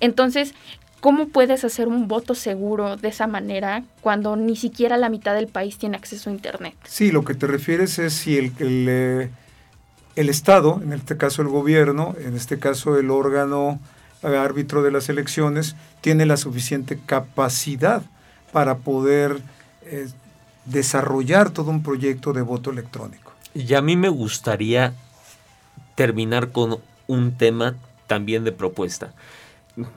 Entonces, 0.00 0.54
¿cómo 1.00 1.28
puedes 1.28 1.64
hacer 1.64 1.88
un 1.88 2.08
voto 2.08 2.34
seguro 2.34 2.96
de 2.96 3.08
esa 3.08 3.26
manera 3.26 3.84
cuando 4.00 4.36
ni 4.36 4.56
siquiera 4.56 4.96
la 4.96 5.08
mitad 5.08 5.34
del 5.34 5.46
país 5.46 5.78
tiene 5.78 5.96
acceso 5.96 6.30
a 6.30 6.32
internet? 6.32 6.74
Sí, 6.84 7.10
lo 7.10 7.24
que 7.24 7.34
te 7.34 7.46
refieres 7.46 7.98
es 7.98 8.12
si 8.12 8.36
el, 8.36 8.52
el, 8.58 8.86
eh, 8.88 9.30
el 10.16 10.28
Estado, 10.28 10.80
en 10.82 10.92
este 10.92 11.16
caso 11.16 11.42
el 11.42 11.48
gobierno, 11.48 12.14
en 12.20 12.36
este 12.36 12.58
caso 12.58 12.98
el 12.98 13.10
órgano 13.10 13.80
árbitro 14.22 14.82
de 14.82 14.90
las 14.90 15.08
elecciones, 15.08 15.74
tiene 16.00 16.26
la 16.26 16.36
suficiente 16.36 16.98
capacidad 17.06 18.02
para 18.52 18.78
poder 18.78 19.40
eh, 19.84 20.08
desarrollar 20.64 21.50
todo 21.50 21.70
un 21.70 21.82
proyecto 21.82 22.32
de 22.32 22.42
voto 22.42 22.70
electrónico. 22.70 23.32
Y 23.54 23.74
a 23.74 23.82
mí 23.82 23.96
me 23.96 24.08
gustaría 24.08 24.94
terminar 25.94 26.52
con 26.52 26.78
un 27.06 27.36
tema 27.36 27.76
también 28.06 28.44
de 28.44 28.52
propuesta. 28.52 29.12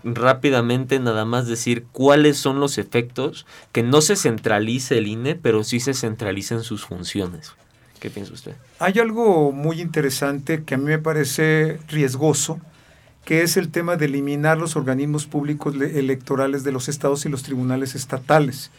Rápidamente 0.03 0.99
nada 0.99 1.25
más 1.25 1.47
decir 1.47 1.85
cuáles 1.91 2.37
son 2.37 2.59
los 2.59 2.77
efectos 2.77 3.45
que 3.71 3.83
no 3.83 4.01
se 4.01 4.15
centralice 4.15 4.97
el 4.97 5.07
INE, 5.07 5.35
pero 5.35 5.63
sí 5.63 5.79
se 5.79 5.93
centralicen 5.93 6.63
sus 6.63 6.85
funciones. 6.85 7.53
¿Qué 7.99 8.09
piensa 8.09 8.33
usted? 8.33 8.55
Hay 8.79 8.99
algo 8.99 9.51
muy 9.51 9.81
interesante 9.81 10.63
que 10.63 10.75
a 10.75 10.77
mí 10.77 10.85
me 10.85 10.99
parece 10.99 11.79
riesgoso, 11.87 12.59
que 13.25 13.41
es 13.41 13.57
el 13.57 13.69
tema 13.69 13.97
de 13.97 14.05
eliminar 14.05 14.57
los 14.59 14.75
organismos 14.75 15.25
públicos 15.25 15.75
electorales 15.75 16.63
de 16.63 16.71
los 16.71 16.87
estados 16.87 17.25
y 17.25 17.29
los 17.29 17.41
tribunales 17.41 17.95
estatales. 17.95 18.69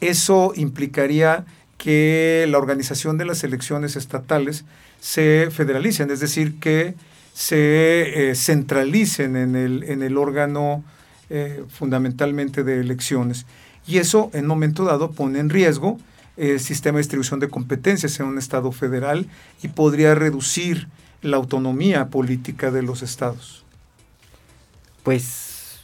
Eso 0.00 0.52
implicaría 0.56 1.44
que 1.76 2.46
la 2.48 2.58
organización 2.58 3.18
de 3.18 3.26
las 3.26 3.44
elecciones 3.44 3.96
estatales 3.96 4.64
se 5.00 5.48
federalicen, 5.50 6.10
es 6.10 6.20
decir, 6.20 6.58
que 6.58 6.94
se 7.34 8.30
eh, 8.30 8.34
centralicen 8.34 9.36
en 9.36 9.54
el, 9.54 9.84
en 9.84 10.02
el 10.02 10.16
órgano 10.16 10.82
eh, 11.28 11.64
fundamentalmente 11.68 12.64
de 12.64 12.80
elecciones. 12.80 13.46
Y 13.86 13.98
eso 13.98 14.30
en 14.32 14.46
momento 14.46 14.84
dado 14.84 15.12
pone 15.12 15.38
en 15.38 15.50
riesgo 15.50 15.98
el 16.36 16.58
sistema 16.58 16.96
de 16.96 17.02
distribución 17.02 17.38
de 17.38 17.48
competencias 17.48 18.18
en 18.18 18.26
un 18.26 18.38
Estado 18.38 18.72
federal 18.72 19.26
y 19.62 19.68
podría 19.68 20.14
reducir 20.14 20.88
la 21.22 21.36
autonomía 21.36 22.08
política 22.08 22.70
de 22.70 22.82
los 22.82 23.02
estados. 23.02 23.64
Pues... 25.02 25.80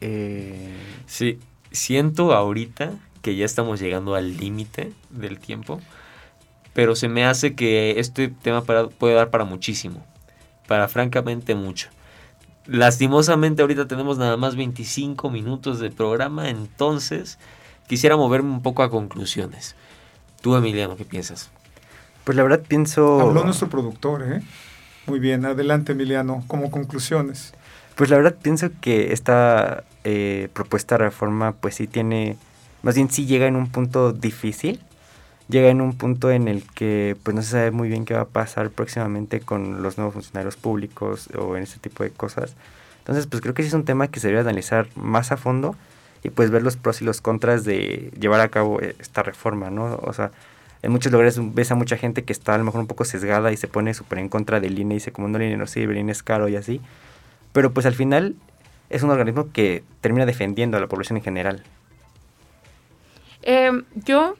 Eh... 0.00 0.74
Sí, 1.06 1.38
siento 1.70 2.32
ahorita 2.34 2.92
que 3.22 3.36
ya 3.36 3.44
estamos 3.44 3.80
llegando 3.80 4.14
al 4.14 4.36
límite 4.36 4.92
del 5.10 5.38
tiempo, 5.38 5.80
pero 6.72 6.96
se 6.96 7.08
me 7.08 7.24
hace 7.24 7.54
que 7.54 7.98
este 7.98 8.28
tema 8.28 8.62
puede 8.62 9.14
dar 9.14 9.30
para 9.30 9.44
muchísimo, 9.44 10.04
para 10.66 10.88
francamente 10.88 11.54
mucho. 11.54 11.88
Lastimosamente 12.66 13.62
ahorita 13.62 13.86
tenemos 13.86 14.18
nada 14.18 14.36
más 14.36 14.56
25 14.56 15.30
minutos 15.30 15.80
de 15.80 15.90
programa, 15.90 16.48
entonces 16.48 17.38
quisiera 17.86 18.16
moverme 18.16 18.50
un 18.50 18.62
poco 18.62 18.82
a 18.82 18.90
conclusiones. 18.90 19.76
Tú, 20.40 20.56
Emiliano, 20.56 20.96
¿qué 20.96 21.04
piensas? 21.04 21.50
Pues 22.24 22.36
la 22.36 22.42
verdad 22.42 22.62
pienso... 22.66 23.20
Habló 23.20 23.44
nuestro 23.44 23.68
productor, 23.68 24.22
¿eh? 24.22 24.42
Muy 25.06 25.18
bien, 25.18 25.44
adelante 25.44 25.92
Emiliano, 25.92 26.44
como 26.46 26.70
conclusiones. 26.70 27.52
Pues 27.94 28.10
la 28.10 28.16
verdad 28.16 28.34
pienso 28.40 28.70
que 28.80 29.12
esta 29.12 29.84
eh, 30.04 30.48
propuesta 30.54 30.96
de 30.96 31.04
reforma 31.04 31.52
pues 31.52 31.74
sí 31.76 31.86
tiene, 31.86 32.36
más 32.82 32.94
bien 32.94 33.10
sí 33.10 33.26
llega 33.26 33.46
en 33.46 33.56
un 33.56 33.70
punto 33.70 34.12
difícil, 34.12 34.80
llega 35.48 35.68
en 35.68 35.80
un 35.80 35.96
punto 35.96 36.30
en 36.30 36.48
el 36.48 36.64
que 36.74 37.16
pues 37.22 37.34
no 37.34 37.42
se 37.42 37.50
sabe 37.50 37.70
muy 37.70 37.88
bien 37.88 38.04
qué 38.04 38.14
va 38.14 38.22
a 38.22 38.26
pasar 38.26 38.70
próximamente 38.70 39.40
con 39.40 39.82
los 39.82 39.98
nuevos 39.98 40.14
funcionarios 40.14 40.56
públicos 40.56 41.28
o 41.38 41.56
en 41.56 41.64
ese 41.64 41.78
tipo 41.78 42.02
de 42.02 42.10
cosas. 42.10 42.54
Entonces 42.98 43.26
pues 43.26 43.42
creo 43.42 43.52
que 43.52 43.62
sí 43.62 43.68
es 43.68 43.74
un 43.74 43.84
tema 43.84 44.08
que 44.08 44.20
se 44.20 44.28
debe 44.28 44.40
analizar 44.40 44.88
más 44.96 45.30
a 45.30 45.36
fondo 45.36 45.76
y 46.22 46.30
pues 46.30 46.50
ver 46.50 46.62
los 46.62 46.76
pros 46.76 47.02
y 47.02 47.04
los 47.04 47.20
contras 47.20 47.64
de 47.64 48.10
llevar 48.18 48.40
a 48.40 48.48
cabo 48.48 48.80
eh, 48.80 48.96
esta 49.00 49.22
reforma, 49.22 49.70
¿no? 49.70 50.00
O 50.02 50.12
sea, 50.14 50.30
en 50.82 50.92
muchos 50.92 51.12
lugares 51.12 51.38
ves 51.54 51.70
a 51.70 51.74
mucha 51.74 51.96
gente 51.96 52.24
que 52.24 52.32
está 52.32 52.54
a 52.54 52.58
lo 52.58 52.64
mejor 52.64 52.80
un 52.80 52.86
poco 52.86 53.04
sesgada 53.04 53.52
y 53.52 53.56
se 53.56 53.68
pone 53.68 53.92
súper 53.92 54.18
en 54.18 54.28
contra 54.28 54.60
del 54.60 54.78
INE 54.78 54.94
y 54.94 54.96
dice 54.96 55.12
como 55.12 55.28
no, 55.28 55.36
el 55.36 55.44
INE 55.44 55.56
no 55.56 55.66
sirve, 55.66 55.92
el 55.92 56.00
INE 56.00 56.12
es 56.12 56.22
caro 56.22 56.48
y 56.48 56.56
así. 56.56 56.80
Pero 57.52 57.72
pues 57.72 57.86
al 57.86 57.94
final 57.94 58.34
es 58.90 59.02
un 59.02 59.10
organismo 59.10 59.50
que 59.52 59.84
termina 60.00 60.26
defendiendo 60.26 60.76
a 60.76 60.80
la 60.80 60.86
población 60.86 61.16
en 61.16 61.22
general. 61.22 61.62
Em, 63.42 63.84
yo 63.94 64.36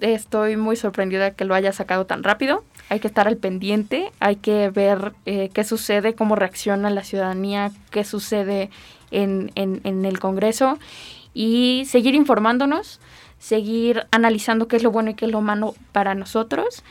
estoy 0.00 0.56
muy 0.56 0.76
sorprendida 0.76 1.30
que 1.32 1.44
lo 1.44 1.54
haya 1.54 1.72
sacado 1.72 2.06
tan 2.06 2.22
rápido. 2.22 2.64
hay 2.88 3.00
que 3.00 3.08
estar 3.08 3.26
al 3.26 3.38
pendiente, 3.38 4.12
hay 4.20 4.36
que 4.36 4.68
ver 4.68 5.14
eh, 5.24 5.48
qué 5.54 5.64
sucede, 5.64 6.14
cómo 6.14 6.36
reacciona 6.36 6.90
la 6.90 7.04
ciudadanía, 7.04 7.70
qué 7.90 8.04
sucede 8.04 8.68
en, 9.10 9.50
en, 9.54 10.04
el 10.04 10.18
Congreso 10.18 10.78
y 11.32 11.84
seguir 11.86 12.14
informándonos, 12.14 13.00
seguir 13.38 14.06
analizando 14.10 14.68
qué 14.68 14.76
es 14.76 14.82
lo 14.82 14.90
bueno 14.90 15.10
y 15.10 15.14
qué 15.14 15.24
es 15.24 15.30
lo 15.30 15.40
malo 15.40 15.74
para 15.92 16.14
nosotros. 16.14 16.84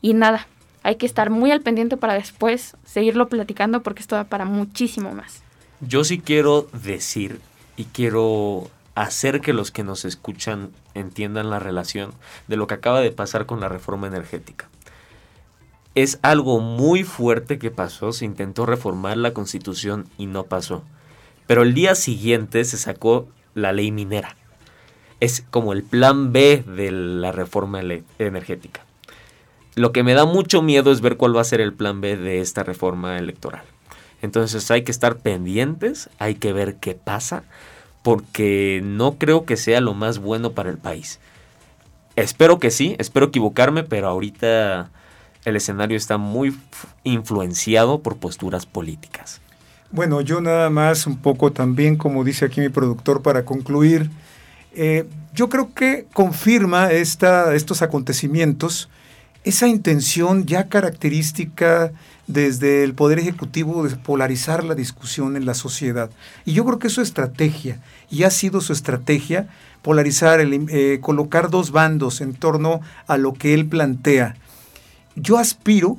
Y 0.00 0.14
nada, 0.14 0.46
hay 0.82 0.96
que 0.96 1.06
estar 1.06 1.30
muy 1.30 1.50
al 1.50 1.60
pendiente 1.60 1.96
para 1.96 2.14
después 2.14 2.76
seguirlo 2.84 3.28
platicando 3.28 3.82
porque 3.82 4.02
esto 4.02 4.16
da 4.16 4.24
para 4.24 4.44
muchísimo 4.44 5.12
más. 5.12 5.42
Yo 5.80 6.04
sí 6.04 6.20
quiero 6.20 6.68
decir 6.72 7.40
y 7.76 7.84
quiero 7.84 8.70
hacer 8.94 9.40
que 9.40 9.52
los 9.52 9.70
que 9.70 9.84
nos 9.84 10.04
escuchan 10.04 10.70
entiendan 10.94 11.50
la 11.50 11.58
relación 11.58 12.12
de 12.48 12.56
lo 12.56 12.66
que 12.66 12.74
acaba 12.74 13.00
de 13.00 13.10
pasar 13.10 13.46
con 13.46 13.60
la 13.60 13.68
reforma 13.68 14.06
energética. 14.06 14.68
Es 15.94 16.18
algo 16.22 16.60
muy 16.60 17.04
fuerte 17.04 17.58
que 17.58 17.70
pasó, 17.70 18.12
se 18.12 18.24
intentó 18.24 18.64
reformar 18.64 19.16
la 19.16 19.34
constitución 19.34 20.08
y 20.16 20.26
no 20.26 20.44
pasó. 20.44 20.82
Pero 21.46 21.62
el 21.62 21.74
día 21.74 21.94
siguiente 21.94 22.64
se 22.64 22.78
sacó 22.78 23.28
la 23.54 23.72
ley 23.72 23.90
minera. 23.90 24.36
Es 25.20 25.44
como 25.50 25.72
el 25.72 25.82
plan 25.82 26.32
B 26.32 26.64
de 26.66 26.90
la 26.90 27.30
reforma 27.30 27.80
energética. 28.18 28.86
Lo 29.74 29.92
que 29.92 30.02
me 30.02 30.14
da 30.14 30.26
mucho 30.26 30.60
miedo 30.60 30.92
es 30.92 31.00
ver 31.00 31.16
cuál 31.16 31.36
va 31.36 31.40
a 31.40 31.44
ser 31.44 31.60
el 31.60 31.72
plan 31.72 32.00
B 32.00 32.16
de 32.16 32.40
esta 32.40 32.62
reforma 32.62 33.18
electoral. 33.18 33.62
Entonces 34.20 34.70
hay 34.70 34.82
que 34.82 34.92
estar 34.92 35.16
pendientes, 35.16 36.10
hay 36.18 36.34
que 36.34 36.52
ver 36.52 36.76
qué 36.76 36.94
pasa, 36.94 37.42
porque 38.02 38.80
no 38.84 39.18
creo 39.18 39.44
que 39.44 39.56
sea 39.56 39.80
lo 39.80 39.94
más 39.94 40.18
bueno 40.18 40.52
para 40.52 40.70
el 40.70 40.78
país. 40.78 41.20
Espero 42.16 42.58
que 42.58 42.70
sí, 42.70 42.94
espero 42.98 43.26
equivocarme, 43.26 43.82
pero 43.82 44.08
ahorita 44.08 44.90
el 45.44 45.56
escenario 45.56 45.96
está 45.96 46.18
muy 46.18 46.56
influenciado 47.02 48.00
por 48.00 48.18
posturas 48.18 48.66
políticas. 48.66 49.40
Bueno, 49.90 50.20
yo 50.20 50.40
nada 50.40 50.70
más 50.70 51.06
un 51.06 51.16
poco 51.16 51.52
también, 51.52 51.96
como 51.96 52.24
dice 52.24 52.44
aquí 52.44 52.60
mi 52.60 52.68
productor, 52.68 53.22
para 53.22 53.44
concluir, 53.44 54.10
eh, 54.74 55.06
yo 55.34 55.48
creo 55.48 55.74
que 55.74 56.06
confirma 56.12 56.92
esta, 56.92 57.54
estos 57.54 57.82
acontecimientos 57.82 58.88
esa 59.44 59.66
intención 59.66 60.46
ya 60.46 60.68
característica 60.68 61.92
desde 62.26 62.84
el 62.84 62.94
Poder 62.94 63.18
Ejecutivo 63.18 63.86
de 63.86 63.96
polarizar 63.96 64.64
la 64.64 64.74
discusión 64.74 65.36
en 65.36 65.46
la 65.46 65.54
sociedad. 65.54 66.10
Y 66.44 66.52
yo 66.52 66.64
creo 66.64 66.78
que 66.78 66.86
es 66.86 66.92
su 66.92 67.02
estrategia, 67.02 67.80
y 68.10 68.22
ha 68.22 68.30
sido 68.30 68.60
su 68.60 68.72
estrategia, 68.72 69.48
polarizar, 69.82 70.40
el, 70.40 70.66
eh, 70.70 70.98
colocar 71.00 71.50
dos 71.50 71.72
bandos 71.72 72.20
en 72.20 72.34
torno 72.34 72.80
a 73.06 73.16
lo 73.16 73.32
que 73.32 73.54
él 73.54 73.66
plantea. 73.66 74.36
Yo 75.16 75.38
aspiro 75.38 75.98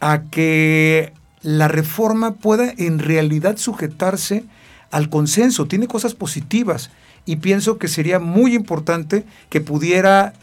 a 0.00 0.22
que 0.30 1.12
la 1.42 1.68
reforma 1.68 2.34
pueda 2.34 2.72
en 2.78 2.98
realidad 2.98 3.58
sujetarse 3.58 4.44
al 4.90 5.10
consenso, 5.10 5.66
tiene 5.66 5.86
cosas 5.86 6.14
positivas 6.14 6.90
y 7.24 7.36
pienso 7.36 7.78
que 7.78 7.88
sería 7.88 8.18
muy 8.18 8.54
importante 8.54 9.24
que 9.48 9.60
pudiera 9.60 10.34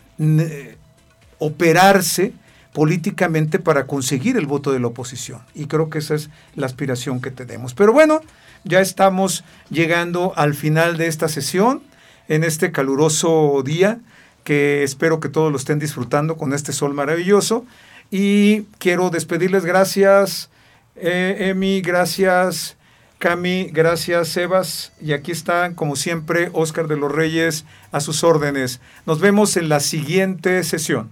operarse 1.40 2.34
políticamente 2.74 3.60
para 3.60 3.88
conseguir 3.88 4.38
el 4.38 4.46
voto 4.46 4.72
de 4.72 4.80
la 4.80 4.88
oposición. 4.88 5.42
Y 5.56 5.66
creo 5.66 5.90
que 5.90 5.98
esa 5.98 6.16
es 6.16 6.30
la 6.56 6.66
aspiración 6.66 7.20
que 7.20 7.32
tenemos. 7.32 7.74
Pero 7.74 7.92
bueno, 7.92 8.22
ya 8.64 8.80
estamos 8.82 9.44
llegando 9.70 10.34
al 10.36 10.54
final 10.54 10.98
de 10.98 11.08
esta 11.08 11.28
sesión, 11.28 11.82
en 12.28 12.44
este 12.44 12.72
caluroso 12.72 13.64
día, 13.66 14.00
que 14.44 14.84
espero 14.84 15.20
que 15.20 15.30
todos 15.30 15.52
lo 15.52 15.58
estén 15.58 15.80
disfrutando 15.80 16.38
con 16.38 16.54
este 16.54 16.74
sol 16.74 16.94
maravilloso. 16.94 17.66
Y 18.12 18.64
quiero 18.78 19.10
despedirles, 19.10 19.66
gracias 19.66 20.50
eh, 20.96 21.50
Emi, 21.50 21.82
gracias 21.82 22.78
Cami, 23.18 23.70
gracias 23.72 24.30
Sebas. 24.30 24.94
Y 25.02 25.14
aquí 25.14 25.32
están, 25.32 25.74
como 25.76 25.96
siempre, 25.96 26.50
Oscar 26.54 26.88
de 26.88 26.98
los 26.98 27.12
Reyes 27.12 27.66
a 27.92 28.00
sus 28.00 28.24
órdenes. 28.24 28.80
Nos 29.06 29.20
vemos 29.20 29.58
en 29.58 29.70
la 29.70 29.82
siguiente 29.82 30.64
sesión. 30.64 31.10